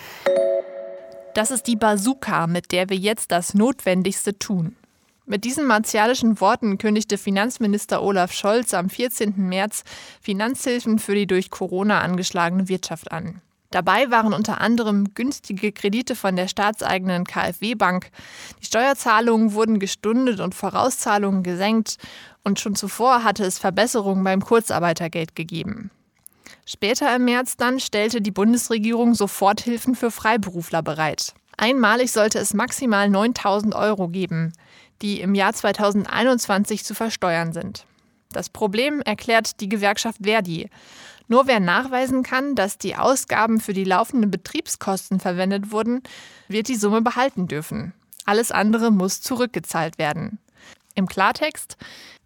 Das 1.33 1.51
ist 1.51 1.67
die 1.67 1.77
Bazooka, 1.77 2.47
mit 2.47 2.73
der 2.73 2.91
wir 2.91 2.99
jetzt 2.99 3.33
das 3.33 3.55
Notwendigste 3.55 4.39
tun. 4.39 4.77
Mit 5.25 5.45
diesen 5.45 5.67
martialischen 5.67 6.41
Worten 6.41 6.77
kündigte 6.77 7.17
Finanzminister 7.17 8.03
Olaf 8.03 8.33
Scholz 8.33 8.75
am 8.75 8.91
14. 8.91 9.35
März 9.49 9.83
Finanzhilfen 10.21 10.99
für 10.99 11.15
die 11.15 11.27
durch 11.27 11.51
Corona 11.51 12.03
angeschlagene 12.03 12.69
Wirtschaft 12.69 13.11
an. 13.11 13.41
Dabei 13.71 14.11
waren 14.11 14.33
unter 14.33 14.61
anderem 14.61 15.15
günstige 15.15 15.73
Kredite 15.73 16.15
von 16.15 16.37
der 16.37 16.49
staatseigenen 16.49 17.25
KfW-Bank. 17.25 18.11
Die 18.61 18.67
Steuerzahlungen 18.67 19.53
wurden 19.53 19.79
gestundet 19.79 20.41
und 20.41 20.55
Vorauszahlungen 20.55 21.43
gesenkt. 21.43 21.97
Und 22.45 22.61
schon 22.61 22.77
zuvor 22.77 23.25
hatte 23.25 23.45
es 23.45 23.59
Verbesserungen 23.59 24.23
beim 24.23 24.41
Kurzarbeitergeld 24.41 25.35
gegeben. 25.35 25.91
Später 26.65 27.15
im 27.15 27.25
März 27.25 27.57
dann 27.57 27.81
stellte 27.81 28.21
die 28.21 28.31
Bundesregierung 28.31 29.15
Soforthilfen 29.15 29.95
für 29.95 30.11
Freiberufler 30.11 30.83
bereit. 30.83 31.35
Einmalig 31.57 32.13
sollte 32.13 32.39
es 32.39 32.55
maximal 32.55 33.09
9000 33.09 33.75
Euro 33.75 34.09
geben, 34.09 34.53
die 35.03 35.21
im 35.21 35.35
Jahr 35.35 35.53
2021 35.53 36.85
zu 36.85 36.95
versteuern 36.95 37.53
sind. 37.53 37.87
Das 38.33 38.51
Problem 38.51 39.01
erklärt 39.01 39.61
die 39.61 39.69
Gewerkschaft 39.69 40.19
Verdi. 40.23 40.69
Nur 41.29 41.47
wer 41.47 41.61
nachweisen 41.61 42.23
kann, 42.23 42.55
dass 42.55 42.79
die 42.79 42.97
Ausgaben 42.97 43.61
für 43.61 43.73
die 43.73 43.85
laufenden 43.85 44.31
Betriebskosten 44.31 45.19
verwendet 45.19 45.73
wurden, 45.73 46.03
wird 46.49 46.69
die 46.69 46.77
Summe 46.77 47.03
behalten 47.03 47.49
dürfen. 47.49 47.93
Alles 48.25 48.53
andere 48.53 48.91
muss 48.91 49.23
zurückgezahlt 49.23 49.99
werden. 49.99 50.39
Im 50.95 51.07
Klartext, 51.07 51.77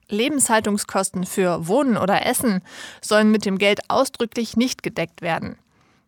Lebenshaltungskosten 0.08 1.24
für 1.24 1.66
Wohnen 1.66 1.96
oder 1.96 2.26
Essen 2.26 2.62
sollen 3.00 3.30
mit 3.30 3.44
dem 3.44 3.58
Geld 3.58 3.88
ausdrücklich 3.88 4.56
nicht 4.56 4.82
gedeckt 4.82 5.22
werden. 5.22 5.56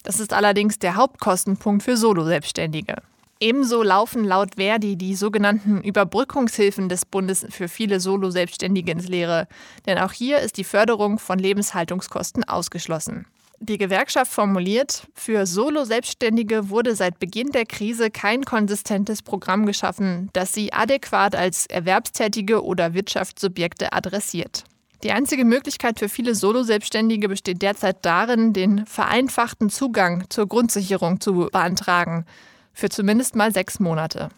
Das 0.03 0.21
ist 0.21 0.33
allerdings 0.33 0.79
der 0.79 0.97
Hauptkostenpunkt 0.97 1.83
für 1.83 1.97
Solo-Selbstständige. 1.97 2.97
Ebenso 3.43 3.83
laufen 3.83 4.23
laut 4.23 4.55
Verdi 4.55 4.95
die 4.95 5.17
sogenannten 5.17 5.81
Überbrückungshilfen 5.83 6.89
des 6.89 7.05
Bundes 7.05 7.45
für 7.51 7.67
viele 7.67 7.99
Solo-Selbstständige 7.99 8.93
ins 8.93 9.09
Leere. 9.09 9.49
Denn 9.85 9.99
auch 9.99 10.13
hier 10.13 10.39
ist 10.39 10.59
die 10.59 10.65
Förderung 10.65 11.19
von 11.19 11.41
Lebenshaltungskosten 11.41 12.45
ausgeschlossen. 12.45 13.27
Die 13.59 13.79
Gewerkschaft 13.79 14.31
formuliert, 14.31 15.09
für 15.15 15.45
Solo-Selbstständige 15.45 16.71
wurde 16.71 16.95
seit 16.95 17.19
Beginn 17.19 17.51
der 17.51 17.67
Krise 17.67 18.13
kein 18.13 18.45
konsistentes 18.45 19.23
Programm 19.23 19.67
geschaffen, 19.67 20.31
das 20.35 20.53
sie 20.53 20.73
adäquat 20.73 21.35
als 21.35 21.67
Erwerbstätige 21.67 22.63
oder 22.63 22.95
Wirtschaftssubjekte 22.95 23.93
adressiert. 23.93 24.63
Die 25.03 25.11
einzige 25.11 25.45
Möglichkeit 25.45 25.99
für 25.99 26.09
viele 26.09 26.37
Solo-Selbstständige 26.37 27.29
besteht 27.29 27.61
derzeit 27.61 28.05
darin, 28.05 28.53
den 28.53 28.87
vereinfachten 28.87 29.69
Zugang 29.69 30.27
zur 30.29 30.47
Grundsicherung 30.47 31.21
zu 31.21 31.49
beantragen 31.51 32.25
für 32.73 32.89
zumindest 32.89 33.37
mal 33.37 33.53
sechs 33.53 33.81
Monate. 33.81 34.31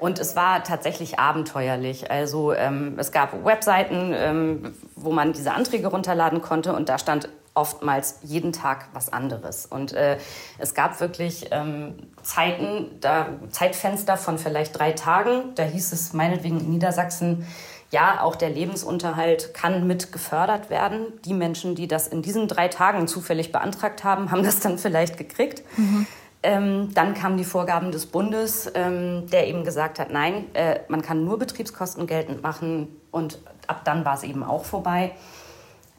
Und 0.00 0.18
es 0.18 0.36
war 0.36 0.62
tatsächlich 0.62 1.18
abenteuerlich. 1.18 2.10
Also 2.10 2.52
ähm, 2.52 2.94
es 2.98 3.10
gab 3.10 3.44
Webseiten, 3.44 4.12
ähm, 4.14 4.74
wo 4.94 5.12
man 5.12 5.32
diese 5.32 5.52
Anträge 5.52 5.88
runterladen 5.88 6.40
konnte 6.40 6.72
und 6.72 6.88
da 6.88 6.98
stand 6.98 7.28
oftmals 7.54 8.20
jeden 8.22 8.52
Tag 8.52 8.86
was 8.92 9.12
anderes. 9.12 9.66
Und 9.66 9.92
äh, 9.92 10.18
es 10.58 10.74
gab 10.74 11.00
wirklich 11.00 11.48
ähm, 11.50 11.94
Zeiten, 12.22 12.86
da, 13.00 13.26
Zeitfenster 13.50 14.16
von 14.16 14.38
vielleicht 14.38 14.78
drei 14.78 14.92
Tagen. 14.92 15.54
Da 15.56 15.64
hieß 15.64 15.92
es 15.92 16.12
meinetwegen 16.12 16.60
in 16.60 16.70
Niedersachsen, 16.70 17.46
ja, 17.90 18.20
auch 18.22 18.36
der 18.36 18.50
Lebensunterhalt 18.50 19.54
kann 19.54 19.86
mit 19.86 20.12
gefördert 20.12 20.68
werden. 20.70 21.06
Die 21.24 21.32
Menschen, 21.32 21.74
die 21.74 21.88
das 21.88 22.06
in 22.06 22.22
diesen 22.22 22.46
drei 22.46 22.68
Tagen 22.68 23.08
zufällig 23.08 23.50
beantragt 23.50 24.04
haben, 24.04 24.30
haben 24.30 24.44
das 24.44 24.60
dann 24.60 24.78
vielleicht 24.78 25.16
gekriegt. 25.16 25.62
Mhm. 25.76 26.06
Ähm, 26.42 26.94
dann 26.94 27.14
kamen 27.14 27.36
die 27.36 27.44
Vorgaben 27.44 27.90
des 27.90 28.06
Bundes, 28.06 28.70
ähm, 28.74 29.26
der 29.28 29.48
eben 29.48 29.64
gesagt 29.64 29.98
hat, 29.98 30.12
nein, 30.12 30.44
äh, 30.54 30.80
man 30.88 31.02
kann 31.02 31.24
nur 31.24 31.38
Betriebskosten 31.38 32.06
geltend 32.06 32.42
machen 32.42 32.88
und 33.10 33.38
ab 33.66 33.82
dann 33.84 34.04
war 34.04 34.14
es 34.14 34.22
eben 34.22 34.44
auch 34.44 34.64
vorbei. 34.64 35.12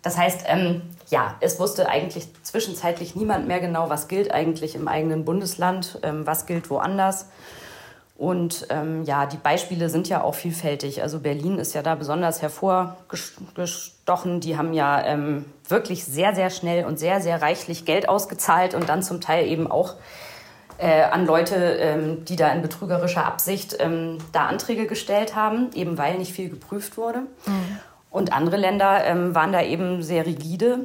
Das 0.02 0.18
heißt, 0.18 0.46
ähm, 0.48 0.82
ja, 1.10 1.36
es 1.42 1.60
wusste 1.60 1.90
eigentlich 1.90 2.30
zwischenzeitlich 2.44 3.16
niemand 3.16 3.48
mehr 3.48 3.60
genau, 3.60 3.90
was 3.90 4.08
gilt 4.08 4.32
eigentlich 4.32 4.76
im 4.76 4.88
eigenen 4.88 5.26
Bundesland, 5.26 6.00
ähm, 6.04 6.26
was 6.26 6.46
gilt 6.46 6.70
woanders. 6.70 7.26
Und 8.20 8.68
ähm, 8.70 9.04
ja, 9.04 9.26
die 9.26 9.38
Beispiele 9.38 9.90
sind 9.90 10.10
ja 10.10 10.22
auch 10.22 10.36
vielfältig. 10.36 11.02
Also 11.02 11.20
Berlin 11.20 11.58
ist 11.58 11.74
ja 11.74 11.82
da 11.82 11.96
besonders 11.96 12.42
hervorgestochen. 12.42 14.42
Die 14.42 14.58
haben 14.58 14.74
ja 14.74 15.02
ähm, 15.06 15.46
wirklich 15.68 16.04
sehr, 16.04 16.36
sehr 16.36 16.50
schnell 16.50 16.84
und 16.84 17.00
sehr, 17.00 17.22
sehr 17.22 17.42
reichlich 17.42 17.86
Geld 17.86 18.10
ausgezahlt 18.10 18.74
und 18.74 18.90
dann 18.90 19.04
zum 19.04 19.22
Teil 19.22 19.48
eben 19.48 19.72
auch 19.72 19.96
äh, 20.80 21.04
an 21.04 21.26
Leute, 21.26 21.56
ähm, 21.56 22.26
die 22.26 22.36
da 22.36 22.50
in 22.52 22.62
betrügerischer 22.62 23.26
Absicht 23.26 23.76
ähm, 23.80 24.18
da 24.32 24.48
Anträge 24.48 24.88
gestellt 24.88 25.36
haben, 25.36 25.70
eben 25.74 25.98
weil 25.98 26.18
nicht 26.18 26.34
viel 26.34 26.50
geprüft 26.50 26.98
wurde. 26.98 27.20
Mhm. 27.46 27.80
Und 28.10 28.34
andere 28.34 28.58
Länder 28.58 29.04
ähm, 29.06 29.36
waren 29.36 29.52
da 29.52 29.62
eben 29.62 30.02
sehr 30.02 30.26
rigide. 30.26 30.80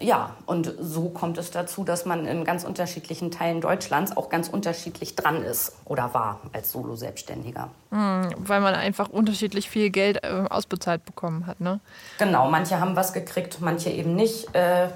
Ja, 0.00 0.36
und 0.46 0.72
so 0.80 1.08
kommt 1.08 1.38
es 1.38 1.50
dazu, 1.50 1.82
dass 1.82 2.06
man 2.06 2.24
in 2.24 2.44
ganz 2.44 2.62
unterschiedlichen 2.62 3.32
Teilen 3.32 3.60
Deutschlands 3.60 4.16
auch 4.16 4.28
ganz 4.28 4.48
unterschiedlich 4.48 5.16
dran 5.16 5.42
ist 5.42 5.72
oder 5.84 6.14
war 6.14 6.40
als 6.52 6.70
Solo-Selbstständiger. 6.70 7.68
Mhm, 7.90 8.32
weil 8.38 8.60
man 8.60 8.74
einfach 8.74 9.08
unterschiedlich 9.08 9.68
viel 9.68 9.90
Geld 9.90 10.22
äh, 10.22 10.44
ausbezahlt 10.48 11.04
bekommen 11.04 11.48
hat, 11.48 11.60
ne? 11.60 11.80
Genau, 12.18 12.48
manche 12.48 12.78
haben 12.78 12.94
was 12.94 13.12
gekriegt, 13.12 13.58
manche 13.60 13.90
eben 13.90 14.14
nicht. 14.14 14.54
Äh, 14.54 14.88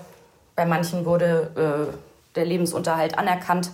bei 0.54 0.66
manchen 0.66 1.04
wurde 1.04 1.90
äh, 1.90 2.11
der 2.34 2.44
Lebensunterhalt 2.44 3.18
anerkannt, 3.18 3.70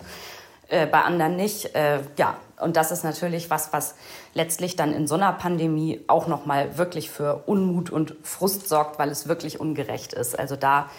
äh, 0.68 0.86
bei 0.86 1.00
anderen 1.00 1.36
nicht. 1.36 1.74
Äh, 1.74 2.00
ja, 2.16 2.36
und 2.60 2.76
das 2.76 2.90
ist 2.90 3.04
natürlich 3.04 3.50
was, 3.50 3.72
was 3.72 3.94
letztlich 4.34 4.76
dann 4.76 4.92
in 4.92 5.06
so 5.06 5.14
einer 5.14 5.32
Pandemie 5.32 6.00
auch 6.08 6.26
noch 6.26 6.46
mal 6.46 6.76
wirklich 6.76 7.10
für 7.10 7.44
Unmut 7.46 7.90
und 7.90 8.14
Frust 8.22 8.68
sorgt, 8.68 8.98
weil 8.98 9.10
es 9.10 9.28
wirklich 9.28 9.60
ungerecht 9.60 10.12
ist. 10.12 10.38
Also 10.38 10.56
da 10.56 10.90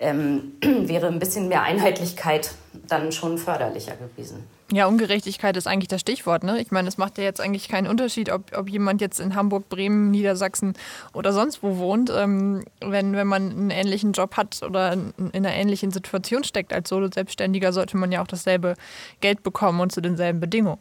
ähm, 0.00 0.52
wäre 0.62 1.06
ein 1.06 1.18
bisschen 1.18 1.48
mehr 1.48 1.62
Einheitlichkeit 1.62 2.50
dann 2.72 3.12
schon 3.12 3.38
förderlicher 3.38 3.94
gewesen. 3.96 4.46
Ja, 4.72 4.86
Ungerechtigkeit 4.86 5.56
ist 5.56 5.68
eigentlich 5.68 5.88
das 5.88 6.00
Stichwort. 6.00 6.42
Ne? 6.42 6.60
Ich 6.60 6.72
meine, 6.72 6.88
es 6.88 6.98
macht 6.98 7.18
ja 7.18 7.24
jetzt 7.24 7.40
eigentlich 7.40 7.68
keinen 7.68 7.86
Unterschied, 7.86 8.32
ob, 8.32 8.56
ob 8.56 8.68
jemand 8.68 9.00
jetzt 9.00 9.20
in 9.20 9.36
Hamburg, 9.36 9.68
Bremen, 9.68 10.10
Niedersachsen 10.10 10.74
oder 11.12 11.32
sonst 11.32 11.62
wo 11.62 11.76
wohnt. 11.78 12.10
Ähm, 12.10 12.64
wenn, 12.80 13.12
wenn 13.12 13.28
man 13.28 13.50
einen 13.50 13.70
ähnlichen 13.70 14.10
Job 14.10 14.36
hat 14.36 14.62
oder 14.64 14.92
in, 14.92 15.12
in 15.18 15.46
einer 15.46 15.54
ähnlichen 15.54 15.92
Situation 15.92 16.42
steckt 16.42 16.72
als 16.72 16.88
Solo-Selbstständiger, 16.88 17.72
sollte 17.72 17.96
man 17.96 18.10
ja 18.10 18.22
auch 18.22 18.26
dasselbe 18.26 18.74
Geld 19.20 19.44
bekommen 19.44 19.80
und 19.80 19.92
zu 19.92 20.00
denselben 20.00 20.40
Bedingungen. 20.40 20.80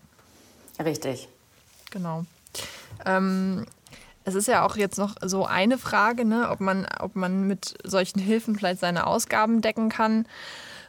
Richtig. 0.83 1.29
Genau. 1.91 2.25
Ähm, 3.05 3.67
es 4.23 4.33
ist 4.33 4.47
ja 4.47 4.65
auch 4.65 4.77
jetzt 4.77 4.97
noch 4.97 5.15
so 5.21 5.45
eine 5.45 5.77
Frage, 5.77 6.25
ne, 6.25 6.49
ob, 6.49 6.59
man, 6.59 6.87
ob 6.99 7.15
man 7.15 7.45
mit 7.45 7.75
solchen 7.83 8.19
Hilfen 8.19 8.55
vielleicht 8.55 8.79
seine 8.79 9.05
Ausgaben 9.05 9.61
decken 9.61 9.89
kann. 9.89 10.25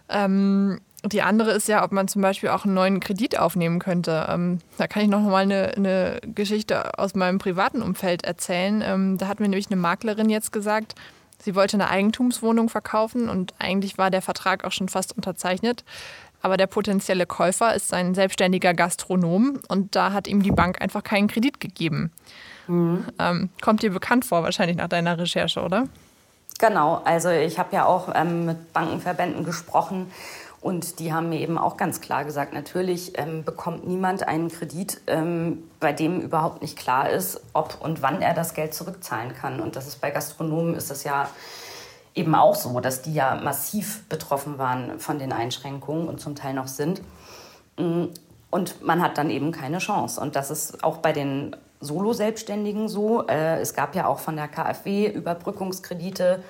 Ähm, 0.08 0.80
die 1.04 1.22
andere 1.22 1.52
ist 1.52 1.68
ja, 1.68 1.84
ob 1.84 1.92
man 1.92 2.08
zum 2.08 2.22
Beispiel 2.22 2.48
auch 2.48 2.64
einen 2.64 2.74
neuen 2.74 3.00
Kredit 3.00 3.38
aufnehmen 3.38 3.78
könnte. 3.78 4.26
Ähm, 4.28 4.60
da 4.78 4.86
kann 4.86 5.02
ich 5.02 5.08
noch 5.08 5.20
mal 5.20 5.42
eine, 5.42 5.74
eine, 5.76 6.20
Geschichte 6.34 6.98
aus 6.98 7.14
meinem 7.14 7.38
privaten 7.38 7.82
Umfeld 7.82 8.24
erzählen. 8.24 8.82
Ähm, 8.84 9.18
da 9.18 9.28
hat 9.28 9.40
mir 9.40 9.48
nämlich 9.48 9.70
eine 9.70 9.80
Maklerin 9.80 10.30
jetzt 10.30 10.52
gesagt, 10.52 10.94
sie 11.38 11.54
wollte 11.54 11.76
eine 11.76 11.90
Eigentumswohnung 11.90 12.68
verkaufen 12.68 13.28
und 13.28 13.54
eigentlich 13.58 13.98
war 13.98 14.10
der 14.10 14.22
Vertrag 14.22 14.64
auch 14.64 14.72
schon 14.72 14.88
fast 14.88 15.16
unterzeichnet. 15.16 15.84
Aber 16.42 16.56
der 16.56 16.66
potenzielle 16.66 17.26
Käufer 17.26 17.74
ist 17.74 17.92
ein 17.92 18.14
selbstständiger 18.14 18.74
Gastronom 18.74 19.60
und 19.68 19.96
da 19.96 20.12
hat 20.12 20.28
ihm 20.28 20.42
die 20.42 20.50
Bank 20.50 20.80
einfach 20.80 21.02
keinen 21.02 21.28
Kredit 21.28 21.60
gegeben. 21.60 22.12
Mhm. 22.68 23.04
Ähm, 23.18 23.48
kommt 23.60 23.82
dir 23.82 23.90
bekannt 23.90 24.24
vor, 24.24 24.42
wahrscheinlich 24.42 24.76
nach 24.76 24.88
deiner 24.88 25.18
Recherche, 25.18 25.62
oder? 25.62 25.84
Genau, 26.58 27.02
also 27.04 27.28
ich 27.30 27.58
habe 27.58 27.74
ja 27.74 27.84
auch 27.84 28.10
ähm, 28.14 28.46
mit 28.46 28.72
Bankenverbänden 28.72 29.44
gesprochen 29.44 30.10
und 30.60 30.98
die 30.98 31.12
haben 31.12 31.28
mir 31.28 31.40
eben 31.40 31.58
auch 31.58 31.76
ganz 31.76 32.00
klar 32.00 32.24
gesagt, 32.24 32.52
natürlich 32.52 33.18
ähm, 33.18 33.44
bekommt 33.44 33.86
niemand 33.86 34.26
einen 34.26 34.48
Kredit, 34.48 35.00
ähm, 35.06 35.62
bei 35.80 35.92
dem 35.92 36.20
überhaupt 36.20 36.62
nicht 36.62 36.76
klar 36.76 37.10
ist, 37.10 37.40
ob 37.52 37.80
und 37.80 38.02
wann 38.02 38.22
er 38.22 38.34
das 38.34 38.54
Geld 38.54 38.74
zurückzahlen 38.74 39.34
kann. 39.34 39.60
Und 39.60 39.76
das 39.76 39.86
ist 39.86 40.00
bei 40.00 40.10
Gastronomen 40.10 40.74
ist 40.74 40.90
das 40.90 41.04
ja 41.04 41.28
eben 42.14 42.34
auch 42.34 42.54
so, 42.54 42.80
dass 42.80 43.02
die 43.02 43.14
ja 43.14 43.36
massiv 43.36 44.08
betroffen 44.08 44.58
waren 44.58 44.98
von 44.98 45.18
den 45.18 45.32
Einschränkungen 45.32 46.08
und 46.08 46.20
zum 46.20 46.34
Teil 46.34 46.54
noch 46.54 46.68
sind. 46.68 47.02
Mm, 47.78 48.06
und 48.50 48.82
man 48.82 49.02
hat 49.02 49.18
dann 49.18 49.28
eben 49.28 49.52
keine 49.52 49.78
Chance. 49.78 50.20
Und 50.20 50.34
das 50.34 50.50
ist 50.50 50.82
auch 50.82 50.98
bei 50.98 51.12
den 51.12 51.54
Solo-Selbstständigen 51.80 52.88
so. 52.88 53.26
Äh, 53.26 53.60
es 53.60 53.74
gab 53.74 53.94
ja 53.94 54.06
auch 54.06 54.18
von 54.18 54.36
der 54.36 54.48
KfW 54.48 55.08
Überbrückungskredite 55.08 56.42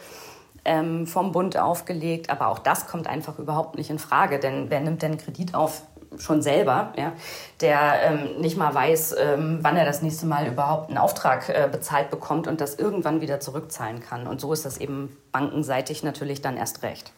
ähm, 0.67 1.07
vom 1.07 1.33
Bund 1.33 1.57
aufgelegt, 1.57 2.31
aber 2.31 2.49
auch 2.49 2.59
das 2.59 2.87
kommt 2.87 3.07
einfach 3.07 3.39
überhaupt 3.39 3.77
nicht 3.77 3.91
in 3.91 3.99
Frage, 3.99 4.39
denn 4.39 4.69
wer 4.69 4.81
nimmt 4.81 5.03
denn 5.03 5.17
Kredit 5.17 5.55
auf 5.55 5.83
schon 6.19 6.43
selber, 6.43 6.93
ja, 6.97 7.13
der 7.61 8.03
ähm, 8.05 8.41
nicht 8.41 8.57
mal 8.57 8.75
weiß, 8.75 9.17
ähm, 9.19 9.59
wann 9.63 9.77
er 9.77 9.85
das 9.85 10.03
nächste 10.03 10.27
Mal 10.27 10.47
überhaupt 10.47 10.89
einen 10.89 10.99
Auftrag 10.99 11.49
äh, 11.49 11.69
bezahlt 11.71 12.11
bekommt 12.11 12.47
und 12.47 12.61
das 12.61 12.77
irgendwann 12.77 13.21
wieder 13.21 13.41
zurückzahlen 13.41 14.01
kann. 14.01 14.27
Und 14.27 14.41
so 14.41 14.53
ist 14.53 14.65
das 14.65 14.79
eben 14.79 15.17
bankenseitig 15.33 16.03
natürlich 16.03 16.43
dann 16.43 16.57
erst 16.57 16.83
recht. 16.83 17.13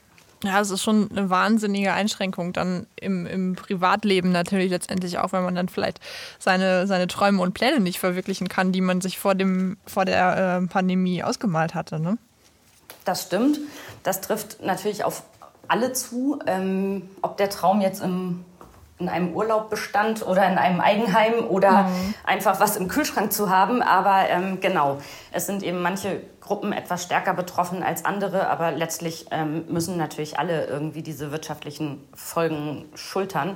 Ja, 0.44 0.60
es 0.60 0.70
ist 0.70 0.82
schon 0.82 1.10
eine 1.10 1.30
wahnsinnige 1.30 1.92
Einschränkung 1.92 2.52
dann 2.52 2.86
im, 3.00 3.26
im 3.26 3.56
Privatleben 3.56 4.30
natürlich 4.30 4.70
letztendlich 4.70 5.18
auch, 5.18 5.32
wenn 5.32 5.42
man 5.42 5.56
dann 5.56 5.68
vielleicht 5.68 5.98
seine, 6.38 6.86
seine 6.86 7.08
Träume 7.08 7.42
und 7.42 7.54
Pläne 7.54 7.80
nicht 7.80 7.98
verwirklichen 7.98 8.48
kann, 8.48 8.70
die 8.70 8.80
man 8.80 9.00
sich 9.00 9.18
vor, 9.18 9.34
dem, 9.34 9.78
vor 9.84 10.04
der 10.04 10.60
äh, 10.62 10.66
Pandemie 10.68 11.24
ausgemalt 11.24 11.74
hatte. 11.74 11.98
Ne? 11.98 12.18
Das 13.08 13.22
stimmt. 13.22 13.58
Das 14.02 14.20
trifft 14.20 14.62
natürlich 14.62 15.02
auf 15.02 15.22
alle 15.66 15.94
zu. 15.94 16.38
Ähm, 16.46 17.08
ob 17.22 17.38
der 17.38 17.48
Traum 17.48 17.80
jetzt 17.80 18.02
im 18.02 18.44
in 19.00 19.08
einem 19.08 19.32
Urlaub 19.32 19.70
bestand 19.70 20.26
oder 20.26 20.44
in 20.50 20.58
einem 20.58 20.80
Eigenheim 20.80 21.46
oder 21.46 21.84
mhm. 21.84 22.14
einfach 22.24 22.58
was 22.58 22.76
im 22.76 22.88
Kühlschrank 22.88 23.32
zu 23.32 23.48
haben. 23.48 23.80
Aber 23.80 24.28
ähm, 24.28 24.60
genau, 24.60 24.98
es 25.30 25.46
sind 25.46 25.62
eben 25.62 25.80
manche 25.82 26.20
Gruppen 26.40 26.72
etwas 26.72 27.04
stärker 27.04 27.32
betroffen 27.32 27.84
als 27.84 28.04
andere, 28.04 28.48
aber 28.48 28.72
letztlich 28.72 29.26
ähm, 29.30 29.64
müssen 29.68 29.96
natürlich 29.96 30.38
alle 30.38 30.66
irgendwie 30.66 31.02
diese 31.02 31.30
wirtschaftlichen 31.30 32.08
Folgen 32.12 32.86
schultern. 32.94 33.54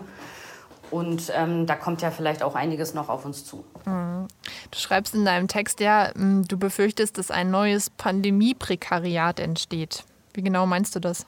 Und 0.93 1.33
ähm, 1.35 1.67
da 1.67 1.75
kommt 1.75 2.03
ja 2.03 2.11
vielleicht 2.11 2.43
auch 2.43 2.55
einiges 2.55 2.93
noch 2.93 3.09
auf 3.09 3.25
uns 3.25 3.45
zu. 3.45 3.65
Mhm. 3.87 4.29
Du 4.71 4.79
schreibst 4.79 5.15
in 5.15 5.25
deinem 5.25 5.49
Text 5.49 5.81
ja, 5.81 6.13
du 6.15 6.59
befürchtest, 6.59 7.17
dass 7.19 7.31
ein 7.31 7.51
neues 7.51 7.91
Pandemie-Prekariat 7.91 9.41
entsteht. 9.41 10.05
Wie 10.35 10.43
genau 10.43 10.67
meinst 10.67 10.95
du 10.95 11.01
das? 11.01 11.27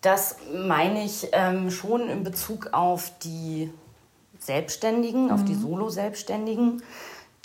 Das 0.00 0.36
meine 0.52 1.04
ich 1.04 1.28
ähm, 1.32 1.70
schon 1.70 2.08
in 2.08 2.24
Bezug 2.24 2.70
auf 2.72 3.12
die 3.22 3.72
Selbstständigen, 4.40 5.26
mhm. 5.26 5.30
auf 5.30 5.44
die 5.44 5.54
mhm. 5.54 5.62
Solo-Selbstständigen. 5.62 6.82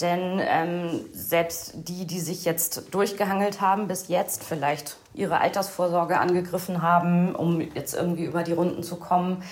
Denn 0.01 0.39
ähm, 0.39 1.05
selbst 1.11 1.73
die, 1.75 2.05
die 2.05 2.19
sich 2.19 2.45
jetzt 2.45 2.93
durchgehangelt 2.93 3.61
haben 3.61 3.87
bis 3.87 4.09
jetzt, 4.09 4.43
vielleicht 4.43 4.97
ihre 5.15 5.41
Altersvorsorge 5.41 6.19
angegriffen 6.19 6.81
haben, 6.81 7.33
um 7.33 7.61
jetzt 7.61 7.95
irgendwie 7.95 8.25
über 8.25 8.43
die 8.43 8.53
Runden 8.53 8.83
zu 8.83 8.97
kommen, 8.97 9.43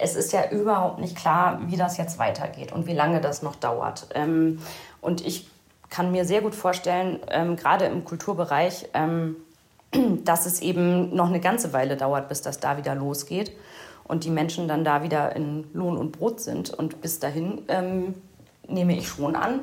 es 0.00 0.16
ist 0.16 0.32
ja 0.32 0.50
überhaupt 0.50 0.98
nicht 0.98 1.16
klar, 1.16 1.60
wie 1.66 1.76
das 1.76 1.96
jetzt 1.96 2.18
weitergeht 2.18 2.72
und 2.72 2.86
wie 2.86 2.94
lange 2.94 3.20
das 3.20 3.42
noch 3.42 3.56
dauert. 3.56 4.06
Ähm, 4.14 4.60
und 5.00 5.24
ich 5.26 5.48
kann 5.88 6.12
mir 6.12 6.24
sehr 6.24 6.40
gut 6.40 6.54
vorstellen, 6.54 7.20
ähm, 7.30 7.56
gerade 7.56 7.86
im 7.86 8.04
Kulturbereich, 8.04 8.88
ähm, 8.94 9.36
dass 10.24 10.46
es 10.46 10.60
eben 10.60 11.14
noch 11.14 11.28
eine 11.28 11.40
ganze 11.40 11.72
Weile 11.72 11.96
dauert, 11.96 12.28
bis 12.28 12.42
das 12.42 12.60
da 12.60 12.76
wieder 12.76 12.94
losgeht 12.94 13.52
und 14.04 14.24
die 14.24 14.30
Menschen 14.30 14.68
dann 14.68 14.84
da 14.84 15.02
wieder 15.02 15.36
in 15.36 15.68
Lohn 15.72 15.96
und 15.96 16.12
Brot 16.12 16.40
sind. 16.40 16.70
Und 16.70 17.00
bis 17.00 17.18
dahin 17.18 17.62
ähm, 17.68 18.14
nehme 18.66 18.96
ich 18.96 19.08
schon 19.08 19.36
an, 19.36 19.60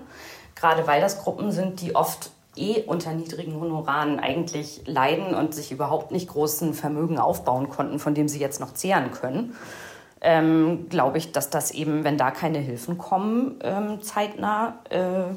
gerade 0.55 0.85
weil 0.87 1.01
das 1.01 1.23
Gruppen 1.23 1.51
sind, 1.51 1.81
die 1.81 1.95
oft 1.95 2.31
eh 2.55 2.83
unter 2.83 3.13
niedrigen 3.13 3.59
Honoraren 3.59 4.19
eigentlich 4.19 4.81
leiden 4.85 5.35
und 5.35 5.53
sich 5.53 5.71
überhaupt 5.71 6.11
nicht 6.11 6.27
großen 6.27 6.73
Vermögen 6.73 7.19
aufbauen 7.19 7.69
konnten, 7.69 7.99
von 7.99 8.15
dem 8.15 8.27
sie 8.27 8.39
jetzt 8.39 8.59
noch 8.59 8.73
zehren 8.73 9.11
können. 9.11 9.55
Ähm, 10.21 10.87
glaube 10.89 11.17
ich, 11.17 11.31
dass 11.31 11.49
das 11.49 11.71
eben, 11.71 12.03
wenn 12.03 12.17
da 12.17 12.31
keine 12.31 12.59
Hilfen 12.59 12.97
kommen, 12.97 13.59
ähm, 13.63 14.01
zeitnah, 14.01 14.79
äh, 14.89 15.33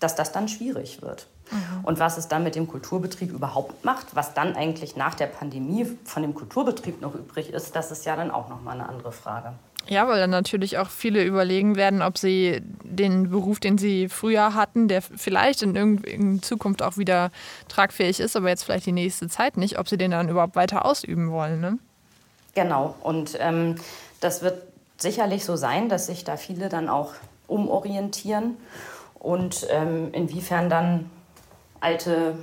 dass 0.00 0.14
das 0.14 0.32
dann 0.32 0.48
schwierig 0.48 1.02
wird. 1.02 1.26
Mhm. 1.50 1.84
Und 1.84 1.98
was 1.98 2.18
es 2.18 2.28
dann 2.28 2.42
mit 2.42 2.56
dem 2.56 2.66
Kulturbetrieb 2.66 3.32
überhaupt 3.32 3.84
macht, 3.84 4.14
was 4.14 4.34
dann 4.34 4.56
eigentlich 4.56 4.96
nach 4.96 5.14
der 5.14 5.26
Pandemie 5.26 5.86
von 6.04 6.22
dem 6.22 6.34
Kulturbetrieb 6.34 7.00
noch 7.00 7.14
übrig 7.14 7.50
ist, 7.50 7.76
das 7.76 7.90
ist 7.90 8.04
ja 8.04 8.16
dann 8.16 8.30
auch 8.30 8.48
nochmal 8.48 8.80
eine 8.80 8.88
andere 8.88 9.12
Frage. 9.12 9.52
Ja, 9.88 10.08
weil 10.08 10.18
dann 10.18 10.30
natürlich 10.30 10.78
auch 10.78 10.90
viele 10.90 11.22
überlegen 11.22 11.76
werden, 11.76 12.02
ob 12.02 12.18
sie 12.18 12.60
den 12.82 13.30
Beruf, 13.30 13.60
den 13.60 13.78
sie 13.78 14.08
früher 14.08 14.54
hatten, 14.54 14.88
der 14.88 15.00
vielleicht 15.00 15.62
in, 15.62 15.76
in 15.98 16.42
Zukunft 16.42 16.82
auch 16.82 16.96
wieder 16.96 17.30
tragfähig 17.68 18.18
ist, 18.18 18.34
aber 18.36 18.48
jetzt 18.48 18.64
vielleicht 18.64 18.86
die 18.86 18.92
nächste 18.92 19.28
Zeit 19.28 19.56
nicht, 19.56 19.78
ob 19.78 19.88
sie 19.88 19.96
den 19.96 20.10
dann 20.10 20.28
überhaupt 20.28 20.56
weiter 20.56 20.84
ausüben 20.84 21.30
wollen. 21.30 21.60
Ne? 21.60 21.78
Genau. 22.54 22.96
Und 23.02 23.36
ähm, 23.38 23.76
das 24.26 24.42
wird 24.42 24.60
sicherlich 24.98 25.44
so 25.44 25.54
sein, 25.54 25.88
dass 25.88 26.06
sich 26.06 26.24
da 26.24 26.36
viele 26.36 26.68
dann 26.68 26.88
auch 26.88 27.12
umorientieren 27.46 28.56
und 29.20 29.66
ähm, 29.70 30.12
inwiefern 30.12 30.68
dann 30.68 31.08
alte 31.78 32.36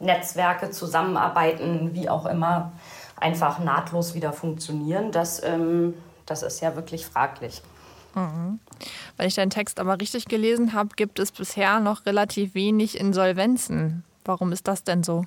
Netzwerke 0.00 0.70
zusammenarbeiten, 0.70 1.90
wie 1.92 2.08
auch 2.08 2.24
immer, 2.24 2.72
einfach 3.16 3.58
nahtlos 3.58 4.14
wieder 4.14 4.32
funktionieren. 4.32 5.12
Das, 5.12 5.42
ähm, 5.42 5.92
das 6.24 6.42
ist 6.42 6.60
ja 6.62 6.74
wirklich 6.74 7.04
fraglich. 7.04 7.60
Mhm. 8.14 8.58
Wenn 9.18 9.28
ich 9.28 9.34
deinen 9.34 9.50
Text 9.50 9.78
aber 9.78 10.00
richtig 10.00 10.24
gelesen 10.24 10.72
habe, 10.72 10.90
gibt 10.96 11.18
es 11.18 11.32
bisher 11.32 11.80
noch 11.80 12.06
relativ 12.06 12.54
wenig 12.54 12.98
Insolvenzen. 12.98 14.04
Warum 14.24 14.52
ist 14.52 14.68
das 14.68 14.84
denn 14.84 15.02
so? 15.02 15.26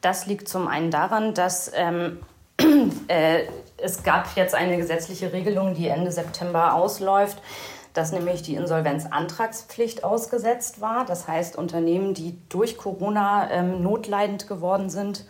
Das 0.00 0.26
liegt 0.26 0.48
zum 0.48 0.68
einen 0.68 0.92
daran, 0.92 1.34
dass 1.34 1.72
ähm, 1.74 2.18
äh, 3.08 3.46
es 3.82 4.02
gab 4.02 4.36
jetzt 4.36 4.54
eine 4.54 4.76
gesetzliche 4.76 5.32
Regelung, 5.32 5.74
die 5.74 5.88
Ende 5.88 6.12
September 6.12 6.74
ausläuft, 6.74 7.42
dass 7.94 8.12
nämlich 8.12 8.42
die 8.42 8.54
Insolvenzantragspflicht 8.54 10.04
ausgesetzt 10.04 10.80
war. 10.80 11.04
Das 11.04 11.28
heißt, 11.28 11.56
Unternehmen, 11.56 12.14
die 12.14 12.38
durch 12.48 12.78
Corona 12.78 13.50
ähm, 13.50 13.82
notleidend 13.82 14.48
geworden 14.48 14.88
sind, 14.88 15.26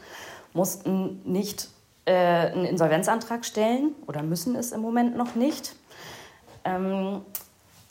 mussten 0.52 1.20
nicht 1.24 1.68
äh, 2.04 2.12
einen 2.12 2.64
Insolvenzantrag 2.64 3.44
stellen 3.44 3.94
oder 4.06 4.22
müssen 4.22 4.54
es 4.54 4.72
im 4.72 4.80
Moment 4.80 5.16
noch 5.16 5.34
nicht. 5.34 5.74
Ähm, 6.64 7.22